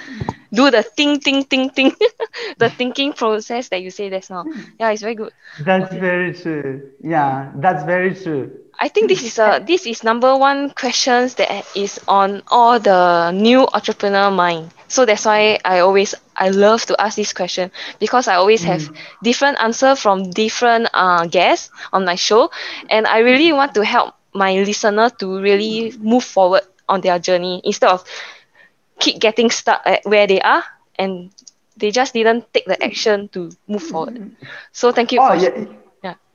[0.54, 1.94] do the think, think, think, think,
[2.58, 4.46] the thinking process that you say that's now.
[4.78, 5.32] Yeah, it's very good.
[5.58, 6.90] That's very true.
[7.02, 8.52] Yeah, that's very true.
[8.78, 13.30] I think this is a this is number one questions that is on all the
[13.32, 14.70] new entrepreneur mind.
[14.88, 18.82] So that's why I always I love to ask this question because I always have
[18.82, 18.96] mm.
[19.22, 22.50] different answer from different uh, guests on my show,
[22.90, 27.60] and I really want to help my listener to really move forward on their journey
[27.64, 28.04] instead of
[28.98, 30.64] keep getting stuck at where they are
[30.96, 31.30] and
[31.76, 34.14] they just didn't take the action to move forward.
[34.14, 34.44] Mm-hmm.
[34.72, 35.20] So thank you.
[35.20, 35.66] Oh, yeah.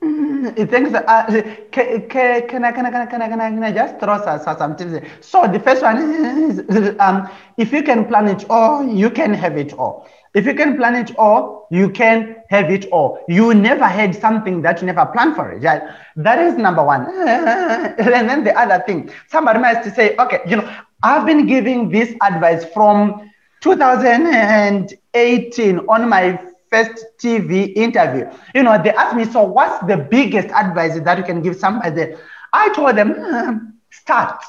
[0.02, 0.94] Mm, thanks.
[0.94, 4.76] Uh, can, can, I, can, I, can, I, can, I, can, I, just throw some
[4.76, 5.06] tips?
[5.20, 9.56] So the first one is um, if you can plan it all, you can have
[9.56, 10.08] it all.
[10.34, 13.20] If you can plan it all, you can have it all.
[13.28, 15.62] You never had something that you never planned for it.
[15.62, 15.82] Right?
[16.16, 17.06] That is number one.
[17.28, 22.14] and then the other thing, somebody might say, okay, you know, I've been giving this
[22.22, 23.30] advice from
[23.60, 26.40] 2018 on my
[26.72, 28.26] first TV interview.
[28.54, 32.14] You know, they asked me, so what's the biggest advice that you can give somebody?
[32.52, 34.42] I told them, mm, start.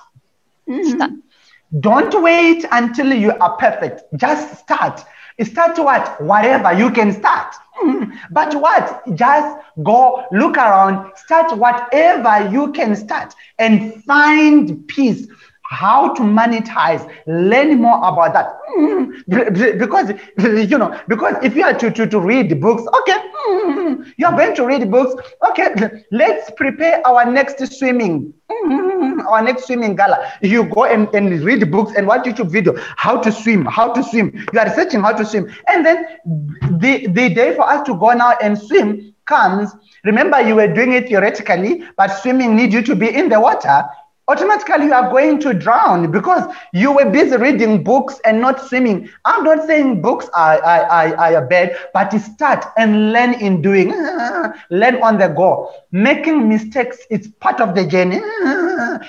[0.69, 1.01] Mm-hmm.
[1.01, 1.11] Start.
[1.79, 4.03] Don't wait until you are perfect.
[4.15, 5.01] Just start.
[5.41, 6.21] Start what?
[6.21, 7.53] Whatever you can start.
[7.83, 8.11] Mm-hmm.
[8.31, 9.03] But what?
[9.15, 15.27] Just go look around, start whatever you can start and find peace
[15.73, 17.03] how to monetize.
[17.27, 18.59] Learn more about that.
[18.77, 20.13] Mm, because
[20.69, 24.35] you know because if you are to, to, to read books okay mm, you are
[24.35, 25.13] going to read books
[25.49, 28.33] okay let's prepare our next swimming.
[28.51, 30.31] Mm, our next swimming gala.
[30.41, 32.75] You go and, and read books and watch youtube video.
[32.97, 34.33] How to swim how to swim.
[34.53, 35.51] You are researching how to swim.
[35.67, 36.05] And then
[36.79, 39.71] the the day for us to go now and swim comes.
[40.03, 43.85] Remember you were doing it theoretically but swimming need you to be in the water
[44.27, 49.09] automatically you are going to drown because you were busy reading books and not swimming.
[49.25, 50.85] I'm not saying books are, are,
[51.17, 53.89] are, are bad, but start and learn in doing.
[54.69, 55.71] learn on the go.
[55.91, 58.21] Making mistakes is part of the journey.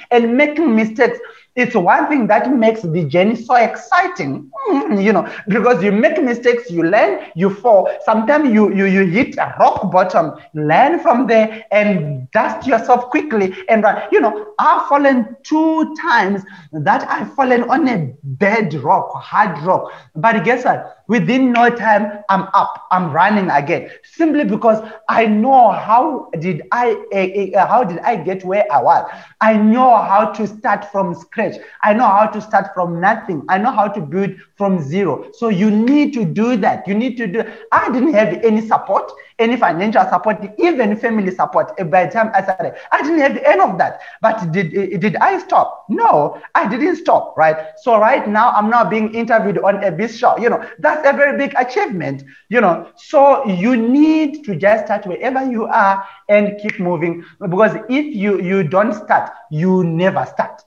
[0.11, 1.19] and making mistakes
[1.57, 6.21] it's one thing that makes the journey so exciting mm, you know because you make
[6.23, 7.89] mistakes you learn you fall.
[8.05, 13.55] Sometimes you you you hit a rock bottom learn from there and dust yourself quickly.
[13.69, 19.11] And run you know i've fallen two times that i've fallen on a bed rock
[19.15, 19.93] hard rock.
[20.15, 20.99] But guess what?
[21.09, 23.91] Within no time i'm up i'm running again.
[24.03, 28.81] Simply because i know how did i uh, uh, how did i get where i
[28.81, 29.09] was.
[29.41, 33.35] I know how to start from scratch i know how to start from nothing.
[33.41, 35.25] I know how to build from zero.
[35.33, 36.87] So you need to do that.
[36.87, 41.73] You need to do i didn't have any support any financial support even family support
[41.79, 42.75] eh, by the time i started.
[42.91, 44.01] I didn't have any of that.
[44.21, 45.85] But did eh, eh, did i stop?
[45.89, 47.57] No i didn't stop right?
[47.79, 50.37] So right now i'm now being interviewed on a big show.
[50.39, 52.89] You know that's a very big achievement, you know.
[52.97, 57.25] So you need to just start wherever you are and keep moving.
[57.41, 60.63] Because if you you don't start, you never start.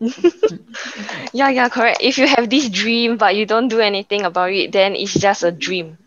[1.32, 1.98] yeah, yeah, correct.
[2.00, 5.42] If you have this dream but you don't do anything about it, then it's just
[5.42, 5.98] a dream.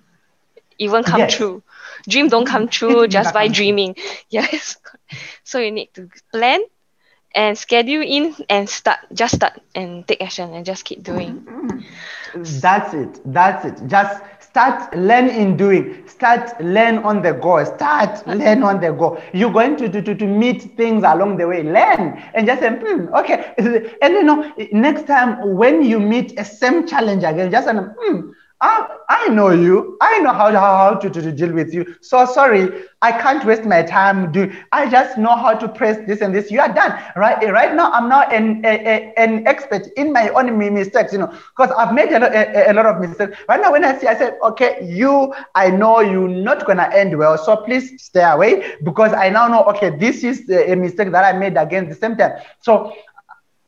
[0.80, 1.28] It won't come Yes.
[1.28, 1.64] true.
[2.08, 3.96] Dream don't come true just by dreaming.
[4.30, 4.78] Yes.
[5.44, 6.62] So you need to plan
[7.36, 9.00] and schedule in and start.
[9.14, 11.38] Just start and take action and just keep doing.
[11.48, 11.84] Mm.
[12.62, 13.20] That's it.
[13.26, 13.88] That's it.
[13.88, 16.08] Just start learn in doing.
[16.08, 17.64] Start learn on the go.
[17.64, 19.22] Start learn on the go.
[19.34, 21.64] You're going to, to, to, to meet things along the way.
[21.64, 23.54] Learn and just say, hmm, okay.
[24.02, 28.30] And you know, next time when you meet a same challenge again, just say, hmm,
[28.62, 29.98] I, I know you.
[30.02, 31.96] I know how, how, how to, to, to deal with you.
[32.02, 32.70] So sorry,
[33.02, 34.54] I can't waste my time doing.
[34.72, 36.52] I just know how to press this and this.
[36.52, 36.92] You are done.
[37.16, 41.14] Right eh, right now, I'm now an, a, a- an expert in my own mistakes,
[41.14, 43.38] you know, because I've made a, lo- a, a lot of mistakes.
[43.48, 46.94] Right now, when I see, I said, okay, you, I know you're not going to
[46.94, 47.38] end well.
[47.38, 51.24] So please stay away because I now know, okay, this is a a mistake that
[51.24, 52.34] I made again the same time.
[52.60, 52.94] So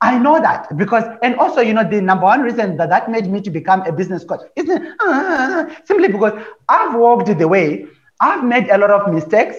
[0.02, 3.28] I know that because, and also, you know, the number one reason that that made
[3.28, 6.34] me to become a business coach isn't uh, simply because
[6.68, 7.86] I've walked the way,
[8.20, 9.58] I've made a lot of mistakes.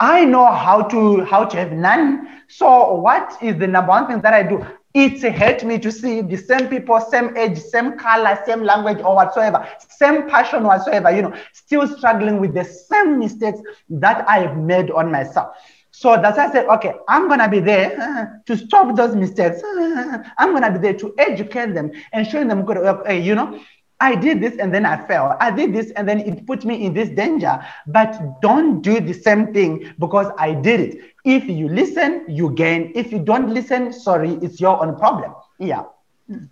[0.00, 2.42] I know how to how to have none.
[2.48, 4.66] So what is the number one thing that I do?
[4.94, 9.14] It's helped me to see the same people, same age, same color, same language, or
[9.14, 14.90] whatsoever, same passion whatsoever, you know, still struggling with the same mistakes that I've made
[14.90, 15.56] on myself.
[15.92, 19.62] So that's why I said, okay, I'm gonna be there uh, to stop those mistakes.
[19.62, 23.60] Uh, I'm gonna be there to educate them and show them, good, uh, you know,
[24.00, 25.36] I did this and then I fell.
[25.40, 27.64] I did this and then it put me in this danger.
[27.86, 31.00] But don't do the same thing because I did it.
[31.24, 32.92] If you listen, you gain.
[32.96, 35.32] If you don't listen, sorry, it's your own problem.
[35.60, 35.84] Yeah.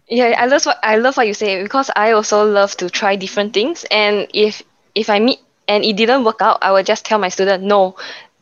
[0.09, 3.17] Yeah, I love what I love what you say because I also love to try
[3.17, 3.85] different things.
[3.91, 4.63] And if
[4.95, 7.97] if I meet and it didn't work out, I will just tell my student, no,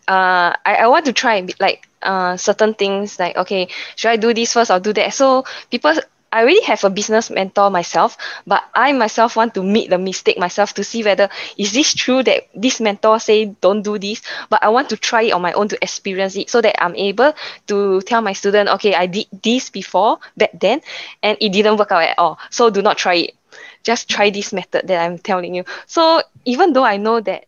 [0.09, 4.33] uh, I, I want to try like uh certain things like okay, should I do
[4.33, 5.15] this first or do that?
[5.15, 5.95] So people
[6.31, 10.39] I already have a business mentor myself, but I myself want to meet the mistake
[10.39, 14.63] myself to see whether is this true that this mentor say don't do this, but
[14.63, 17.33] I want to try it on my own to experience it so that I'm able
[17.69, 20.83] to tell my student, okay, I did this before back then
[21.23, 22.39] and it didn't work out at all.
[22.51, 23.35] So do not try it.
[23.83, 25.65] Just try this method that I'm telling you.
[25.87, 27.48] So even though I know that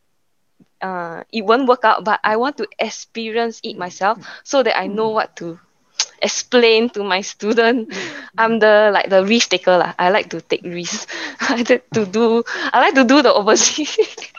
[0.82, 4.86] uh, it won't work out, but I want to experience it myself so that I
[4.86, 5.58] know what to
[6.22, 7.92] explain to my student.
[8.38, 9.94] I'm the like the risk taker lah.
[9.98, 11.06] I like to take risks.
[11.40, 12.44] I like to do.
[12.72, 13.96] I like to do the overseas.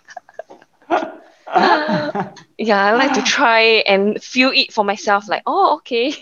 [2.58, 5.28] yeah, I like to try and feel it for myself.
[5.28, 6.14] Like, oh, okay.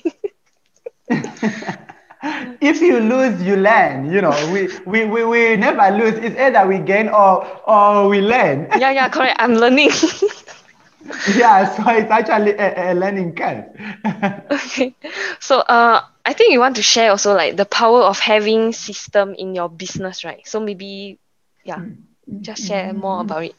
[2.69, 4.11] If you lose, you learn.
[4.11, 6.13] You know, we, we, we, we never lose.
[6.21, 8.69] It's either we gain or or we learn.
[8.77, 9.37] yeah, yeah, correct.
[9.39, 9.89] I'm learning.
[11.35, 13.65] yeah, so it's actually a, a learning curve.
[14.51, 14.93] okay.
[15.39, 19.33] So, uh, I think you want to share also like the power of having system
[19.33, 20.45] in your business, right?
[20.47, 21.17] So maybe,
[21.63, 21.97] yeah, mm.
[22.41, 23.21] just share more mm.
[23.21, 23.55] about it.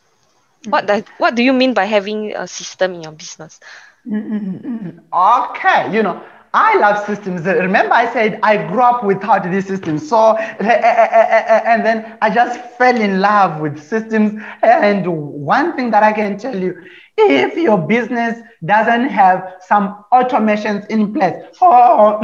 [0.62, 0.70] Mm.
[0.70, 3.58] What does what do you mean by having a system in your business?
[4.06, 7.44] Okay, you know, I love systems.
[7.46, 10.08] Remember, I said I grew up without these systems.
[10.08, 14.40] So, eh, eh, eh, and then I just fell in love with systems.
[14.62, 16.82] And one thing that I can tell you
[17.16, 22.14] if your business doesn't have some automations in place, or,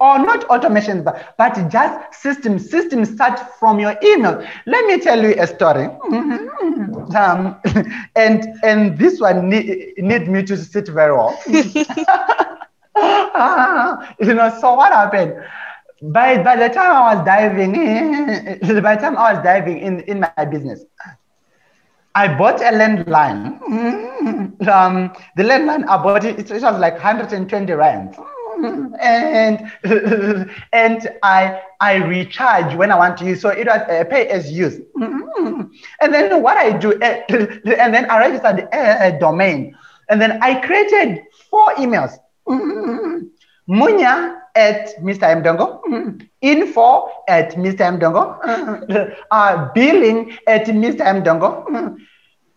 [0.00, 4.44] or not automations, but, but just systems, systems start from your email.
[4.66, 5.88] Let me tell you a story.
[7.16, 7.58] Um,
[8.16, 11.38] and, and this one need, need me to sit very well.
[14.20, 15.34] You know, so what happened?
[16.02, 20.00] By, by the time I was diving in, by the time I was diving in,
[20.00, 20.84] in my business,
[22.14, 23.60] I bought a landline.
[24.68, 28.16] Um, the landline I bought it, it was like 120 rands.
[29.00, 29.70] And
[30.72, 33.40] and I I recharge when I want to use.
[33.40, 34.80] So it was a pay as use.
[34.96, 39.76] And then what I do, and then I registered a domain.
[40.08, 42.18] And then I created four emails.
[42.48, 43.18] Mm-hmm.
[43.68, 45.36] Munya at Mr.
[45.36, 46.18] Mdongo, mm-hmm.
[46.40, 47.98] info at Mr.
[47.98, 48.24] Mdongo,
[49.30, 51.04] uh, billing at Mr.
[51.04, 51.94] Mdongo, mm-hmm.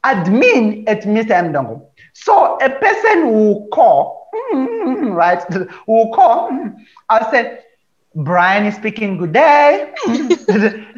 [0.03, 1.35] admin at Mr.
[1.43, 1.81] Mdongo.
[2.13, 5.43] So a person will call, right,
[5.87, 6.49] will call,
[7.09, 7.59] I'll say,
[8.13, 9.93] Brian is speaking, good day.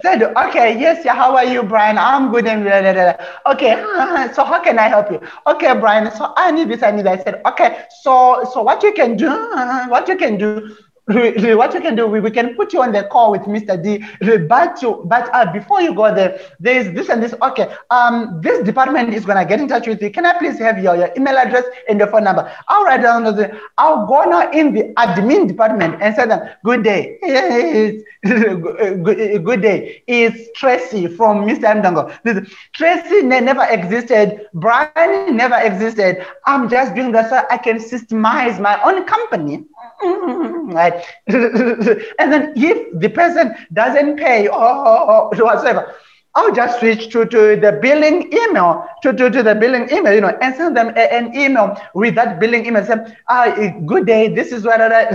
[0.02, 1.98] said, okay, yes, yeah, how are you, Brian?
[1.98, 2.48] I'm good.
[2.48, 3.52] And blah, blah, blah.
[3.54, 3.76] okay,
[4.34, 5.22] so how can I help you?
[5.46, 7.20] Okay, Brian, so I need this, I need that.
[7.20, 9.30] I said, okay, so so what you can do,
[9.90, 13.04] what you can do, what you can do, we, we can put you on the
[13.04, 13.82] call with Mr.
[13.82, 14.06] D.
[14.48, 17.34] But you, but uh, before you go there, there's this and this.
[17.42, 20.10] Okay, um, this department is gonna get in touch with you.
[20.10, 22.50] Can I please have your, your email address and your phone number?
[22.70, 23.60] I'll write down the.
[23.78, 27.18] I'll go now in the admin department and say them, good day.
[28.24, 30.04] good, good day.
[30.08, 31.64] It's Tracy from Mr.
[31.64, 32.18] Mdango.
[32.24, 34.48] This, Tracy never existed.
[34.54, 36.26] Brian never existed.
[36.46, 39.66] I'm just doing that so I can systemize my own company
[40.02, 41.06] right?
[41.28, 45.96] and then if the person doesn't pay or, or, whatsoever,
[46.36, 50.22] I'll just switch to, to the billing email, to, to, to the billing email, you
[50.22, 52.84] know, and send them a, an email with that billing email.
[52.84, 52.96] Say,
[53.30, 53.54] ah,
[53.86, 55.12] good day, this is what I,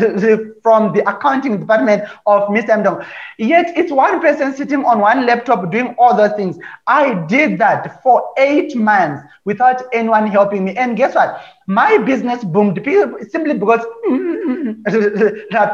[0.62, 2.68] from the accounting department of Mr.
[2.68, 3.04] Mdong.
[3.36, 6.56] Yet it's one person sitting on one laptop doing all those things.
[6.86, 10.76] I did that for eight months without anyone helping me.
[10.76, 11.42] And guess what?
[11.66, 12.80] My business boomed
[13.30, 13.80] simply because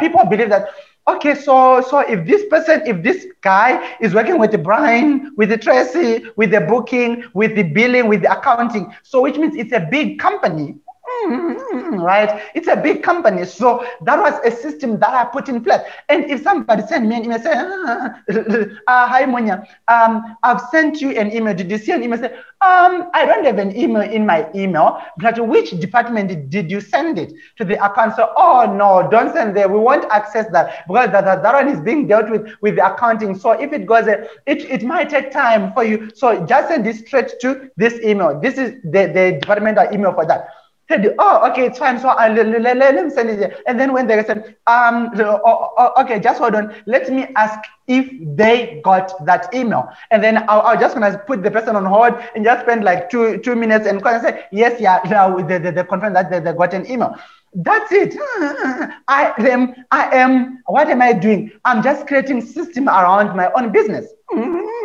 [0.01, 0.70] people believe that
[1.07, 5.50] okay, so so if this person, if this guy is working with the Brian, with
[5.50, 9.72] the Tracy, with the booking, with the billing, with the accounting, so which means it's
[9.72, 10.76] a big company.
[11.07, 12.42] Mm-hmm, right?
[12.55, 13.44] It's a big company.
[13.44, 15.80] So that was a system that I put in place.
[16.09, 21.00] And if somebody sent me an email, say, ah, uh, hi, Munya, um, I've sent
[21.02, 21.55] you an email.
[21.55, 22.18] Did you see an email?
[22.18, 22.32] Say,
[22.62, 27.18] um, I don't have an email in my email, but which department did you send
[27.18, 28.16] it to the account?
[28.16, 29.68] So, oh no, don't send there.
[29.68, 32.94] We won't access that because that, that, that one is being dealt with with the
[32.94, 33.38] accounting.
[33.38, 36.11] So if it goes, it, it might take time for you.
[36.14, 38.40] So just send this straight to this email.
[38.40, 40.48] This is the, the departmental email for that
[40.89, 41.99] said, oh, okay, it's fine.
[41.99, 43.62] So I'll, let, let, let them send it.
[43.66, 46.74] And then when they said, um, oh, oh, okay, just hold on.
[46.87, 49.89] Let me ask if they got that email.
[50.11, 53.11] And then I'll, I'll just gonna put the person on hold and just spend like
[53.11, 56.53] two two minutes and say, yes, yeah, now they, they, they confirm that they, they
[56.53, 57.14] got an email.
[57.55, 58.14] That's it.
[59.09, 61.53] I am, I am, what am I doing?
[61.64, 64.07] I'm just creating system around my own business.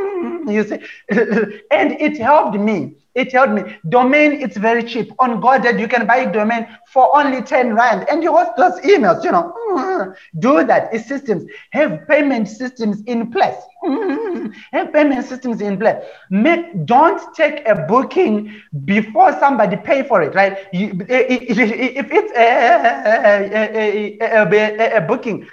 [0.47, 0.79] You see,
[1.71, 3.77] and it helped me it helped me.
[3.89, 5.11] Domain, it's very cheap.
[5.19, 9.23] On Godaddy, you can buy domain for only 10 Rand and you host those emails,
[9.23, 9.53] you know.
[10.39, 10.89] Do that.
[10.93, 11.45] It's systems.
[11.71, 13.57] Have payment systems in place.
[14.71, 16.03] Have payment systems in place.
[16.29, 20.57] Make, don't take a booking before somebody pay for it, right?
[20.73, 22.47] You, if it's a,
[24.23, 25.47] a, a, a booking,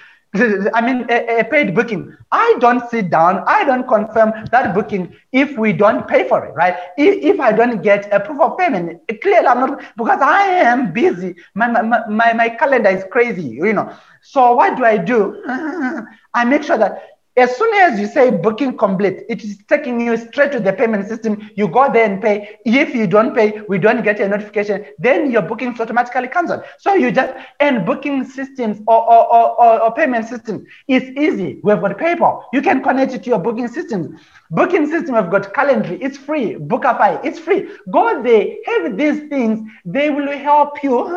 [0.74, 2.16] I mean, a, a, paid booking.
[2.32, 3.43] I don't sit down.
[3.47, 6.76] I don't confirm that booking if we don't pay for it, right?
[6.97, 10.93] If, if I don't get a proof of payment, clearly I'm not because I am
[10.93, 11.37] busy.
[11.55, 13.93] My, my, my, my calendar is crazy, you know.
[14.22, 15.43] So what do I do?
[16.34, 20.16] I make sure that as soon as you say booking complete, it is taking you
[20.16, 21.51] straight to the payment system.
[21.55, 22.59] You go there and pay.
[22.64, 24.87] If you don't pay, we don't get a notification.
[24.99, 26.64] Then your booking is automatically cancelled.
[26.78, 31.61] So you just and booking systems or, or, or, or, payment system is easy.
[31.62, 32.45] We've got PayPal.
[32.53, 34.18] You can connect it to your booking systems.
[34.51, 35.99] Booking system, we've got Calendly.
[36.01, 36.55] It's free.
[36.55, 37.22] Bookafy.
[37.24, 37.68] It's free.
[37.91, 38.47] Go there.
[38.66, 39.68] Have these things.
[39.84, 41.09] They will help you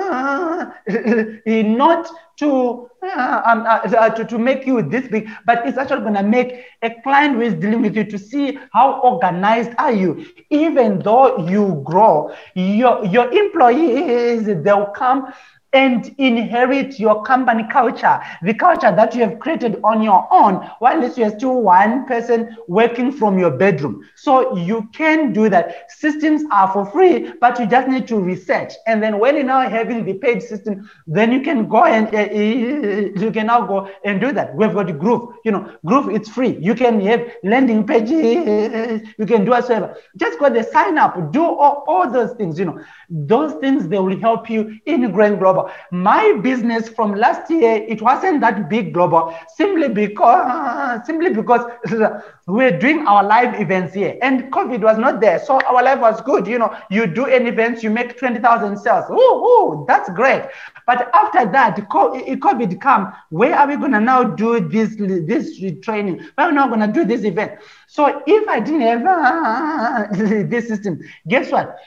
[1.64, 2.10] not
[2.40, 6.14] to, uh, um, uh, uh, to, to make you this big, but it's actually going
[6.14, 10.26] to make a client who is dealing with you to see how organized are you.
[10.50, 15.34] Even though you grow, your, your employees, they'll come
[15.74, 21.02] and inherit your company culture, the culture that you have created on your own, while
[21.16, 24.04] you're still one person working from your bedroom.
[24.16, 25.92] So you can do that.
[25.92, 28.74] Systems are for free, but you just need to research.
[28.88, 32.34] And then when you're now having the paid system, then you can go and uh,
[32.34, 34.56] you can now go and do that.
[34.56, 35.36] We've got Groove.
[35.46, 36.58] You know, Groove it's free.
[36.60, 39.02] You can have landing pages.
[39.18, 39.96] You can do whatsoever.
[40.18, 42.58] Just go there, sign up, do all, all those things.
[42.58, 45.74] You know, those things they will help you in growing global global.
[45.92, 51.66] My business from last year, it wasn't that big global simply because, simply because
[52.48, 55.40] we're doing our live events here and COVID was not there.
[55.40, 56.48] So our life was good.
[56.48, 59.06] You know, you do an event, you make 20,000 sales.
[59.12, 60.44] Ooh, that's great.
[60.86, 66.26] But after that, COVID come, where are we going to now do this, this training?
[66.36, 67.60] Where are we now going to do this event?
[67.88, 70.08] So if I didn't have uh,
[70.48, 71.78] this system, guess what?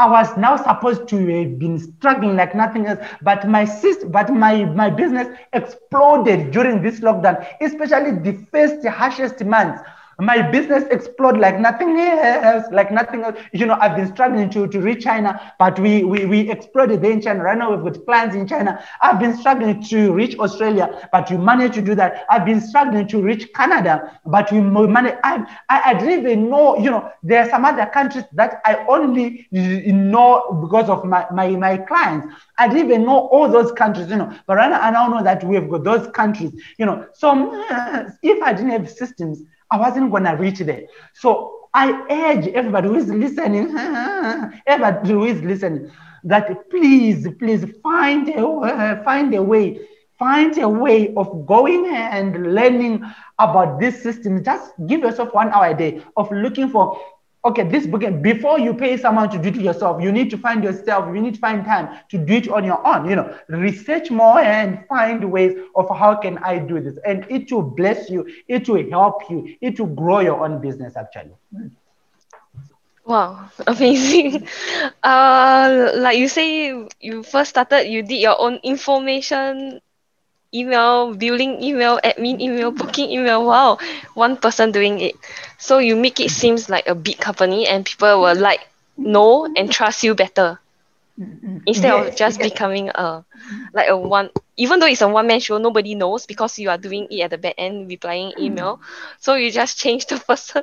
[0.00, 4.30] I was now supposed to have been struggling like nothing else, but my system, but
[4.32, 9.82] my, my business exploded during this lockdown, especially the first harshest months.
[10.20, 13.38] My business explode like nothing else, like nothing else.
[13.52, 17.12] You know, I've been struggling to, to reach China, but we, we, we exploded there
[17.12, 17.42] in China.
[17.42, 18.82] Right now, we've got plans in China.
[19.00, 22.24] I've been struggling to reach Australia, but we managed to do that.
[22.30, 25.18] I've been struggling to reach Canada, but we managed.
[25.24, 28.84] I, I, I didn't even know, you know, there are some other countries that I
[28.88, 32.34] only know because of my, my, my clients.
[32.58, 35.22] I didn't even know all those countries, you know, but right now I now know
[35.22, 37.06] that we've got those countries, you know.
[37.14, 40.82] So mm, if I didn't have systems, I wasn't going to reach there.
[41.14, 43.76] So I urge everybody who is listening,
[44.66, 45.90] everybody who is listening,
[46.24, 49.80] that please, please find a, find a way,
[50.18, 53.04] find a way of going and learning
[53.38, 54.42] about this system.
[54.42, 56.98] Just give yourself one hour a day of looking for
[57.44, 60.62] okay, this bookend, before you pay someone to do it yourself, you need to find
[60.62, 64.10] yourself, you need to find time to do it on your own, you know, research
[64.10, 66.98] more and find ways of how can I do this.
[67.06, 70.96] And it will bless you, it will help you, it will grow your own business
[70.96, 71.34] actually.
[73.04, 74.46] Wow, amazing.
[75.02, 79.80] Uh, like you say, you first started, you did your own information
[80.54, 83.44] email, billing email, admin email, booking email.
[83.46, 83.78] Wow,
[84.14, 85.16] one person doing it.
[85.58, 88.42] So you make it seems like a big company and people will mm-hmm.
[88.42, 90.58] like know and trust you better.
[91.18, 91.58] Mm-hmm.
[91.66, 93.64] Instead yes, of just becoming a mm-hmm.
[93.74, 96.78] like a one even though it's a one man show, nobody knows because you are
[96.78, 98.80] doing it at the back end, replying email.
[99.18, 100.62] So you just change the person.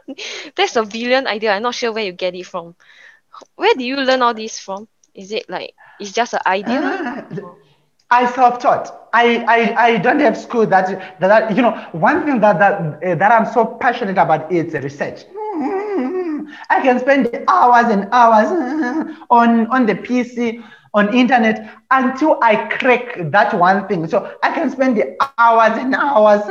[0.55, 1.51] That's a brilliant idea.
[1.51, 2.75] I'm not sure where you get it from.
[3.55, 4.87] Where do you learn all this from?
[5.13, 7.27] Is it like it's just an idea?
[8.09, 9.09] I self-taught.
[9.13, 13.15] I, I, I don't have school that, that, you know, one thing that, that, uh,
[13.15, 15.25] that I'm so passionate about is research.
[16.69, 18.49] I can spend hours and hours
[19.29, 20.63] on, on the PC,
[20.97, 24.07] on internet, until I crack that one thing.
[24.07, 26.41] So I can spend the hours and hours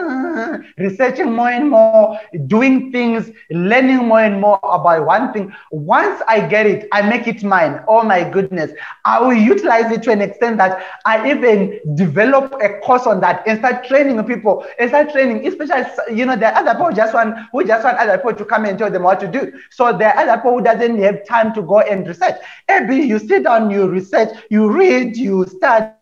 [0.78, 5.52] researching more and more, doing things, learning more and more about one thing.
[5.72, 7.80] Once I get it, I make it mine.
[7.88, 8.70] Oh my goodness.
[9.04, 13.42] I will utilize it to an extent that I even develop a course on that
[13.46, 15.84] and start training people and start training, especially,
[16.16, 18.78] you know, are other people just want who just want other people to come and
[18.78, 19.52] tell them what to do.
[19.70, 22.36] So there are other people who doesn't have time to go and research.
[22.68, 25.94] Maybe you sit down, you research, you read, you start.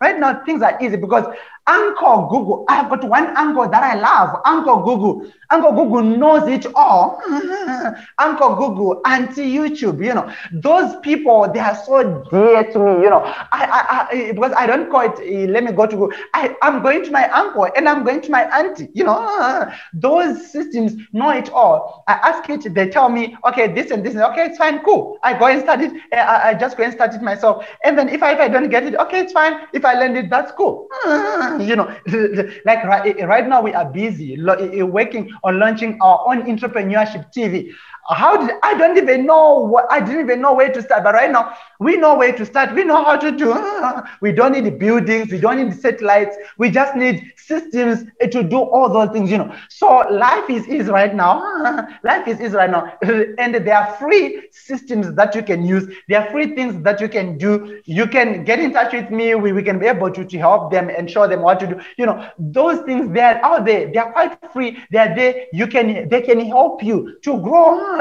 [0.00, 1.24] Right now, things are easy because
[1.66, 5.30] Uncle Google, I've got one uncle that I love, Uncle Google.
[5.50, 7.20] Uncle Google knows it all.
[8.18, 13.10] Uncle Google, Auntie YouTube, you know, those people, they are so dear to me, you
[13.10, 13.22] know.
[13.24, 16.16] I, I, I because I don't call it, uh, let me go to Google.
[16.34, 19.70] I, I'm going to my uncle and I'm going to my auntie, you know.
[19.94, 22.04] those systems know it all.
[22.08, 25.18] I ask it, they tell me, okay, this and this, okay, it's fine, cool.
[25.22, 25.92] I go and start it.
[26.12, 27.66] I, I just go and start it myself.
[27.84, 29.66] And then if I, if I don't get it, okay, it's fine.
[29.72, 30.88] If I learn it, that's cool.
[31.68, 31.86] you know,
[32.64, 37.32] like right, right now we are busy eh, eh, working on launching our own entrepreneurship
[37.32, 37.72] TV.
[38.10, 41.04] How did I don't even know what I didn't even know where to start.
[41.04, 42.74] But right now we know where to start.
[42.74, 43.52] We know how to do.
[44.20, 45.30] We don't need buildings.
[45.30, 46.36] We don't need satellites.
[46.58, 49.30] We just need systems to do all those things.
[49.30, 49.54] You know.
[49.68, 51.86] So life is easy right now.
[52.02, 52.92] Life is easy right now,
[53.38, 55.86] and there are free systems that you can use.
[56.08, 57.80] There are free things that you can do.
[57.84, 59.34] You can get in touch with me.
[59.34, 61.80] We, we can be able to, to help them and show them what to do.
[61.96, 63.90] You know, those things they're out there.
[63.92, 64.78] They're quite free.
[64.90, 65.46] They're there.
[65.52, 67.96] You can they can help you to grow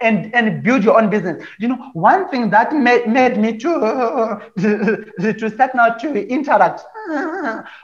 [0.00, 1.44] and, and build your own business.
[1.58, 6.82] You know, one thing that made, made me to, to start now to interact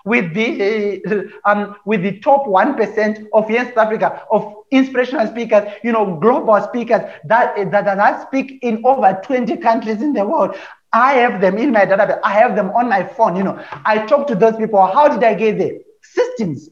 [0.05, 5.65] with the um, with the top one percent of Young South Africa of inspirational speakers,
[5.83, 10.57] you know, global speakers that, that that speak in over 20 countries in the world.
[10.93, 12.21] I have them in my database.
[12.25, 13.37] I have them on my phone.
[13.37, 14.85] You know, I talk to those people.
[14.87, 15.79] How did I get there?
[16.03, 16.71] Systems.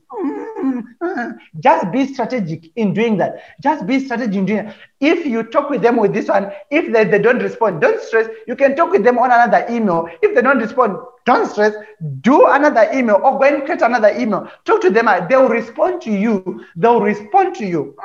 [1.60, 3.42] Just be strategic in doing that.
[3.60, 4.74] Just be strategic in doing it.
[5.00, 8.28] If you talk with them with this one, if they, they don't respond, don't stress.
[8.46, 10.08] You can talk with them on another email.
[10.22, 10.96] If they don't respond,
[11.26, 11.74] don't stress.
[12.20, 14.50] Do another email or go and create another email.
[14.64, 15.08] Talk to them.
[15.28, 16.64] They'll respond to you.
[16.76, 17.96] They'll respond to you.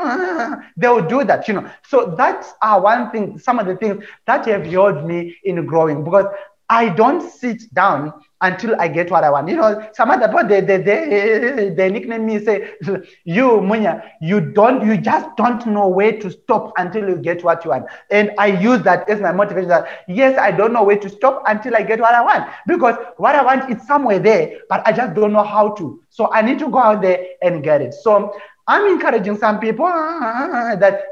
[0.78, 1.70] They'll do that, you know.
[1.88, 6.04] So that's uh, one thing, some of the things that have helped me in growing
[6.04, 6.26] because
[6.70, 9.48] I don't sit down until I get what I want.
[9.50, 12.72] You know, some other people they they they, they nickname me say,
[13.26, 17.64] "You Munya, you don't you just don't know where to stop until you get what
[17.64, 19.70] you want." And I use that as my motivation.
[19.70, 22.96] That yes, I don't know where to stop until I get what I want because
[23.18, 26.02] what I want is somewhere there, but I just don't know how to.
[26.10, 27.94] So I need to go out there and get it.
[27.94, 28.34] So
[28.68, 31.04] I'm encouraging some people that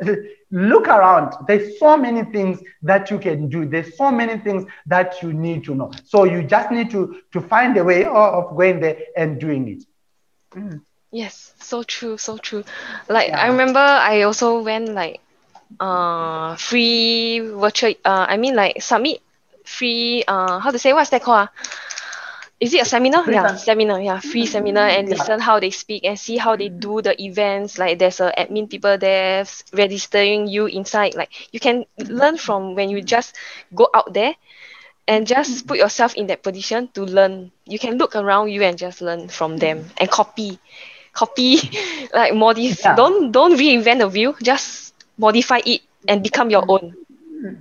[0.52, 1.34] look around.
[1.48, 3.66] There's so many things that you can do.
[3.66, 5.92] There's so many things that you need to know.
[6.04, 9.84] So you just need to, to find a way of going there and doing it.
[10.56, 10.82] Mm.
[11.12, 12.64] Yes, so true, so true.
[13.08, 15.20] Like I remember I also went like
[15.80, 19.22] uh free virtual uh I mean like submit
[19.66, 21.50] free uh how to say what's that called?
[21.50, 21.52] Uh?
[22.60, 23.24] Is it a seminar?
[23.24, 24.00] Free yeah, sem- seminar.
[24.02, 25.16] Yeah, free seminar and Yeah.
[25.16, 27.78] listen how they speak and see how they do the events.
[27.78, 31.16] Like there's a admin people there registering you inside.
[31.16, 33.36] Like you can learn from when you just
[33.76, 34.36] go out there
[35.08, 37.52] and just put yourself in that position to learn.
[37.66, 40.60] You can look around you and just learn from them and copy,
[41.14, 41.58] copy,
[42.14, 42.90] like modify.
[42.90, 42.96] Yeah.
[42.96, 44.36] Don't don't reinvent the wheel.
[44.42, 46.96] Just modify it and become your own.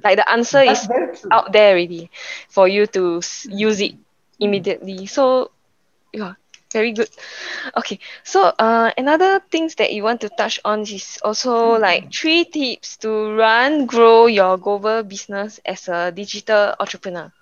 [0.04, 0.88] Like the answer That's is
[1.30, 2.10] out there already
[2.48, 3.20] for you to
[3.50, 3.94] use it
[4.40, 5.06] immediately.
[5.06, 5.50] So,
[6.12, 6.34] yeah,
[6.72, 7.08] very good.
[7.76, 12.44] Okay, so uh, another things that you want to touch on is also like three
[12.44, 17.32] tips to run, grow your global business as a digital entrepreneur.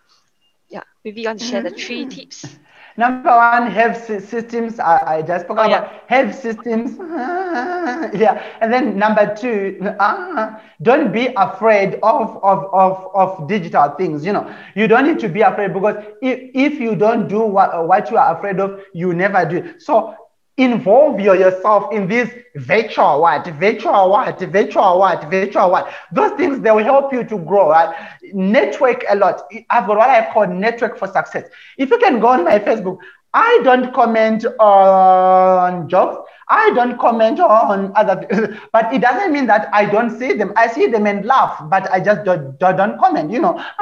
[0.69, 2.59] Yeah, maybe you want to share the three tips.
[2.97, 4.79] Number one, have sy- systems.
[4.79, 5.89] I, I just spoke Oh, about yeah.
[6.07, 6.97] have systems.
[8.15, 8.43] yeah.
[8.61, 14.25] And then number two, uh, don't be afraid of, of, of, of digital things.
[14.25, 17.87] You know, you don't need to be afraid because if, if you don't do what,
[17.87, 19.57] what you are afraid of, you never do.
[19.59, 19.83] it.
[19.83, 20.15] So
[20.57, 25.93] involve your, yourself in this virtual what, virtual what, virtual what, virtual what.
[26.13, 27.95] Those things, they will help you to grow, right?
[28.33, 29.43] Network a lot.
[29.71, 31.45] I've got what I call network for success.
[31.77, 32.99] If you can go on my Facebook,
[33.33, 39.69] I don't comment on jobs I don't comment on other, but it doesn't mean that
[39.73, 40.53] I don't see them.
[40.57, 43.57] I see them and laugh, but I just don't, don't, don't comment, you know.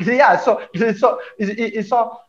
[0.00, 0.62] yeah, so,
[0.96, 1.20] so,
[1.86, 2.20] so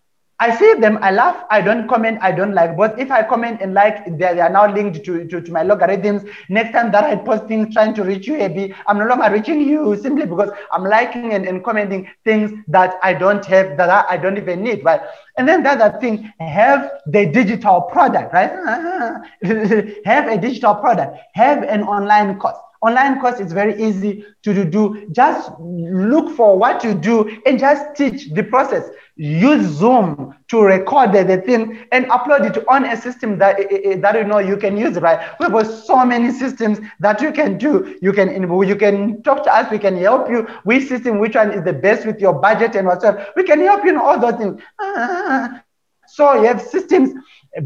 [0.41, 2.77] I see them, I laugh, I don't comment, I don't like.
[2.77, 5.63] But if I comment and like, they, they are now linked to, to, to my
[5.63, 6.23] logarithms.
[6.47, 9.59] Next time that I post things trying to reach you, AB, I'm no longer reaching
[9.59, 14.13] you simply because I'm liking and, and commenting things that I don't have, that I,
[14.13, 15.01] I don't even need, right?
[15.37, 18.49] And then the other thing, have the digital product, right?
[20.05, 22.55] have a digital product, have an online course.
[22.81, 25.07] Online course is very easy to do.
[25.11, 28.89] Just look for what you do and just teach the process.
[29.17, 33.81] Use Zoom to record the, the thing and upload it on a system that, eh,
[33.83, 35.19] eh, that you know you can use, right?
[35.39, 37.97] We've so many systems that you can do.
[38.01, 39.69] You can you can talk to us.
[39.69, 40.43] We can help you.
[40.63, 43.27] Which system, which one is the best with your budget and whatsoever.
[43.35, 44.61] We can help you in all those things.
[44.79, 45.63] Ah.
[46.07, 47.11] So you have systems,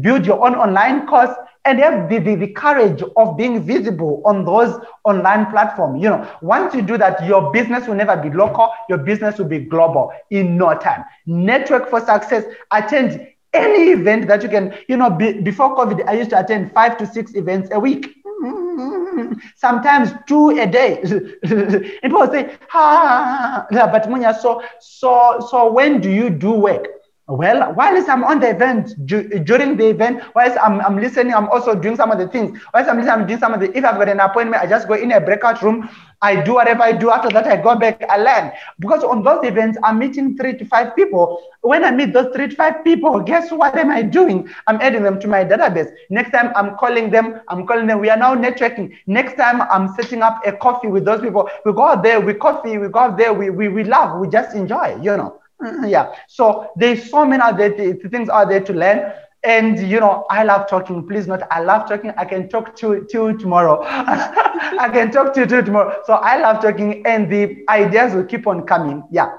[0.00, 1.34] build your own online course,
[1.64, 6.02] and have the, the, the courage of being visible on those online platforms.
[6.02, 9.46] You know, once you do that, your business will never be local, your business will
[9.46, 11.04] be global in no time.
[11.26, 16.14] Network for success, attend any event that you can, you know, be, before COVID, I
[16.14, 18.16] used to attend five to six events a week.
[19.56, 21.00] Sometimes two a day.
[21.02, 26.88] and people say, ah, but Munya, so so so when do you do work?
[27.26, 31.74] Well, while I'm on the event, during the event, whilst I'm, I'm listening, I'm also
[31.74, 32.60] doing some of the things.
[32.74, 34.86] Whilst I'm listening, I'm doing some of the, if I've got an appointment, I just
[34.88, 35.88] go in a breakout room,
[36.20, 37.10] I do whatever I do.
[37.10, 38.52] After that, I go back, I learn.
[38.78, 41.42] Because on those events, I'm meeting three to five people.
[41.62, 44.46] When I meet those three to five people, guess what am I doing?
[44.66, 45.90] I'm adding them to my database.
[46.10, 48.00] Next time, I'm calling them, I'm calling them.
[48.00, 48.98] We are now networking.
[49.06, 51.48] Next time, I'm setting up a coffee with those people.
[51.64, 54.28] We go out there, we coffee, we go out there, we, we, we laugh, we
[54.28, 55.40] just enjoy, you know.
[55.62, 56.14] Mm, yeah.
[56.28, 59.12] So there's so many other th- things out there to learn.
[59.44, 61.06] And you know i love talking.
[61.06, 62.12] Please not i love talking.
[62.16, 63.82] I can talk to to tomorrow.
[63.84, 65.94] I can talk to to tomorrow.
[66.06, 69.02] So i love talking and the ideas will keep on coming.
[69.10, 69.30] Yeah.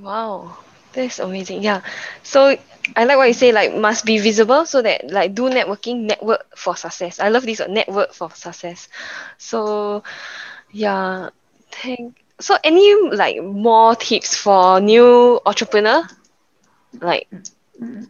[0.00, 0.56] Wow,
[0.92, 1.62] that's amazing.
[1.62, 1.80] Yeah.
[2.22, 2.56] So
[2.96, 6.44] I like what you say, like must be visible so that like do networking, network
[6.56, 7.20] for success.
[7.20, 8.88] I love this network for success.
[9.38, 10.02] So
[10.72, 11.30] yeah,
[11.70, 16.02] thank so any like more tips for new entrepreneur?
[17.00, 17.28] Like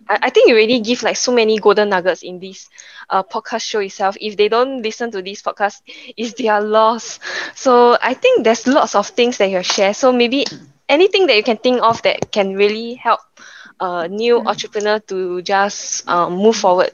[0.08, 2.68] I, I think you already give like so many golden nuggets in this
[3.10, 4.16] uh, podcast show itself.
[4.20, 5.82] If they don't listen to this podcast,
[6.16, 7.18] it's their loss.
[7.54, 9.94] So I think there's lots of things that you share.
[9.94, 10.44] So maybe
[10.88, 13.20] anything that you can think of that can really help
[13.80, 16.90] a new entrepreneur to just um, move forward.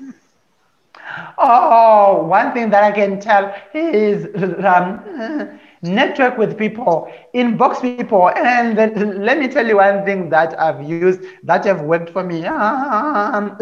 [1.39, 4.27] Oh, one thing that I can tell is
[4.65, 10.59] um, network with people, inbox people, and then let me tell you one thing that
[10.59, 12.45] I've used that have worked for me.
[12.53, 13.57] Um,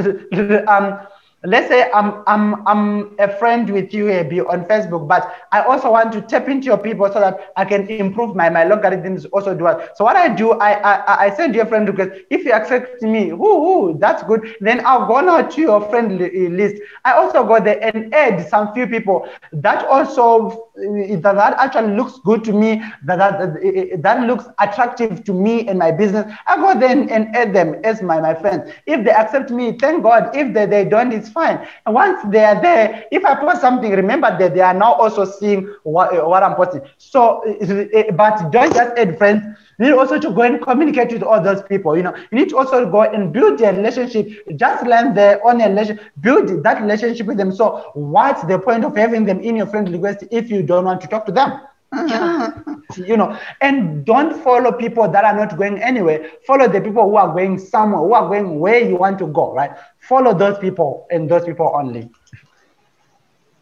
[0.69, 1.01] um,
[1.45, 5.91] let's say I'm I'm I'm a friend with you Abby, on Facebook, but I also
[5.93, 9.55] want to tap into your people so that I can improve my my logarithms also
[9.55, 9.91] do it.
[9.97, 12.21] So what I do, I I, I send you a friend request.
[12.31, 14.55] If you accept me, whoo, that's good.
[14.61, 16.83] Then I'll go now to your friend eh, list.
[17.05, 21.97] I also go there and add some few people that also eh, that, that actually
[21.97, 22.83] looks good to me.
[23.05, 26.31] That that that eh, looks attractive to me and my business.
[26.47, 28.71] I go then and add them as my my friends.
[28.87, 30.37] If they accept me, thank God.
[30.37, 31.67] If they, they don't, it's fine.
[31.87, 35.25] And once they are there, if I post something, remember that they are now also
[35.25, 36.83] seeing what, eh, what I'm posting.
[36.99, 39.43] So, eh, eh, but don't just add friends.
[39.79, 41.97] You need also to go and communicate with all those people.
[41.97, 44.29] You know, you need to also go and build a relationship.
[44.57, 47.53] Just learn their own relationship, build that relationship with them.
[47.53, 51.01] So, what's the point of having them in your friend request if you don't want
[51.03, 51.61] to talk to them?
[52.97, 56.29] You know, and don't follow people that are not going anywhere.
[56.47, 59.53] Follow the people who are going somewhere, who are going where you want to go,
[59.55, 59.71] right?
[60.11, 62.11] Follow those people and those people only.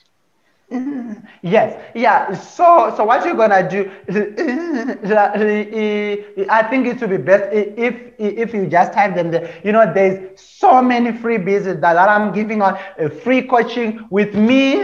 [1.41, 2.33] Yes, yeah.
[2.33, 3.89] So, so what you're gonna do?
[6.49, 9.59] I think it would be best if if you just type them there.
[9.63, 14.75] You know, there's so many freebies that I'm giving on uh, free coaching with me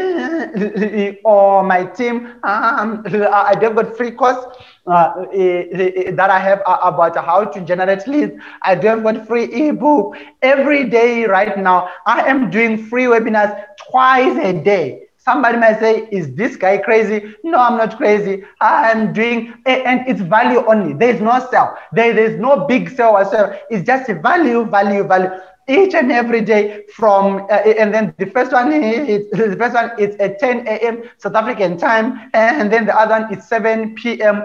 [1.23, 2.33] or my team.
[2.43, 4.43] Um, I have got free course.
[4.87, 8.33] Uh, eh, eh, eh, that I have uh, about how to generate leads.
[8.61, 11.89] I do have got free ebook every day right now.
[12.05, 15.07] I am doing free webinars twice a day.
[15.17, 17.33] Somebody might say, Is this guy crazy?
[17.43, 18.43] No, I'm not crazy.
[18.61, 20.93] I'm doing, and it's value only.
[20.93, 21.75] There's no sell.
[21.91, 23.57] There, there's no big sell whatsoever.
[23.71, 25.31] It's just a value, value, value.
[25.67, 29.99] Each and every day from, uh, and then the first one is the first one
[29.99, 31.09] is at 10 a.m.
[31.17, 34.43] South African time, and then the other one is 7 p.m.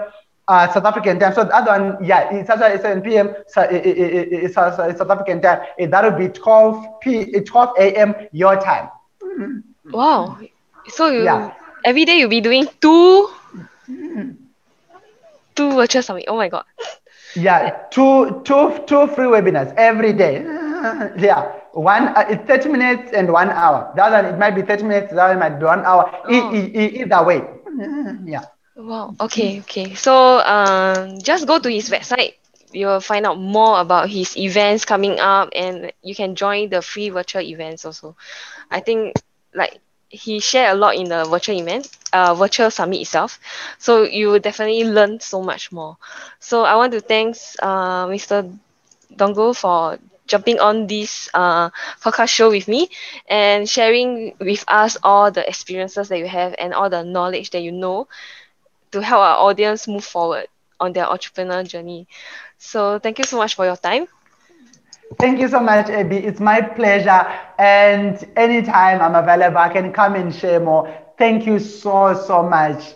[0.51, 1.33] Uh, South African time.
[1.33, 3.33] So the other one, yeah, it's also 7 p.m.
[3.47, 5.61] So it, it, it, it's South African time.
[5.79, 8.15] That will be 12 p 12 a.m.
[8.33, 8.89] your time.
[9.93, 10.37] Wow,
[10.87, 11.53] so you yeah.
[11.85, 13.29] every day you'll be doing two
[15.55, 16.25] two virtual summit.
[16.27, 16.65] Oh my god.
[17.35, 20.41] Yeah, two two two free webinars every day.
[21.17, 23.91] yeah, one uh, it's 30 minutes and one hour.
[23.95, 26.11] The other it might be 30 minutes, the other might be one hour.
[26.25, 26.53] Oh.
[26.55, 27.41] E- e- either way.
[28.25, 28.45] yeah.
[28.81, 29.15] Wow.
[29.19, 29.59] Okay.
[29.61, 29.93] Okay.
[29.95, 32.35] So um, just go to his website.
[32.71, 37.09] You'll find out more about his events coming up, and you can join the free
[37.09, 38.15] virtual events also.
[38.71, 39.15] I think
[39.53, 39.79] like
[40.09, 43.39] he shared a lot in the virtual event, uh, virtual summit itself.
[43.77, 45.97] So you will definitely learn so much more.
[46.39, 48.43] So I want to thanks uh, Mr.
[49.15, 51.69] Dongo for jumping on this uh,
[52.01, 52.89] podcast show with me
[53.27, 57.61] and sharing with us all the experiences that you have and all the knowledge that
[57.61, 58.07] you know
[58.91, 60.47] to help our audience move forward
[60.79, 62.07] on their entrepreneur journey.
[62.57, 64.07] So thank you so much for your time.
[65.19, 66.17] Thank you so much, Abby.
[66.17, 67.27] It's my pleasure.
[67.59, 70.91] And anytime I'm available, I can come and share more.
[71.17, 72.93] Thank you so, so much.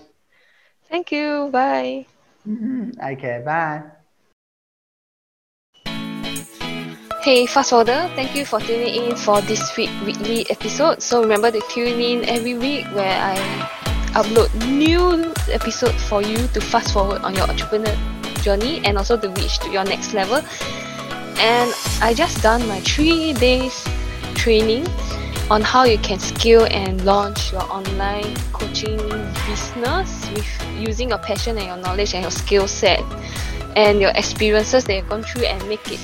[0.89, 1.49] Thank you.
[1.51, 2.05] Bye.
[2.47, 2.91] Mm-hmm.
[3.13, 3.83] Okay, bye.
[7.23, 11.01] Hey, fast forwarder, thank you for tuning in for this week weekly episode.
[11.01, 13.84] So remember to tune in every week where I
[14.15, 17.95] upload new episodes for you to fast forward on your entrepreneur
[18.41, 20.41] journey and also to reach to your next level
[21.37, 23.83] and I just done my three days
[24.35, 24.87] training
[25.51, 28.97] on how you can scale and launch your online coaching
[29.45, 30.47] business with
[30.79, 33.01] using your passion and your knowledge and your skill set
[33.75, 35.99] and your experiences that you've gone through and make it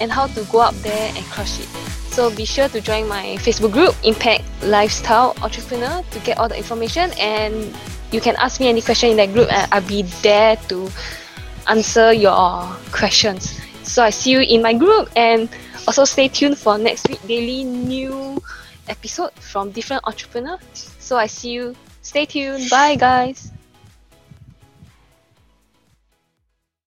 [0.00, 1.95] and how to go up there and crush it.
[2.16, 6.56] So be sure to join my Facebook group, Impact Lifestyle Entrepreneur, to get all the
[6.56, 7.76] information and
[8.10, 10.88] you can ask me any question in that group and I'll be there to
[11.68, 13.60] answer your questions.
[13.82, 15.50] So I see you in my group and
[15.86, 18.40] also stay tuned for next week daily new
[18.88, 20.96] episode from different entrepreneurs.
[20.98, 21.76] So I see you.
[22.00, 22.70] Stay tuned.
[22.70, 23.52] Bye guys.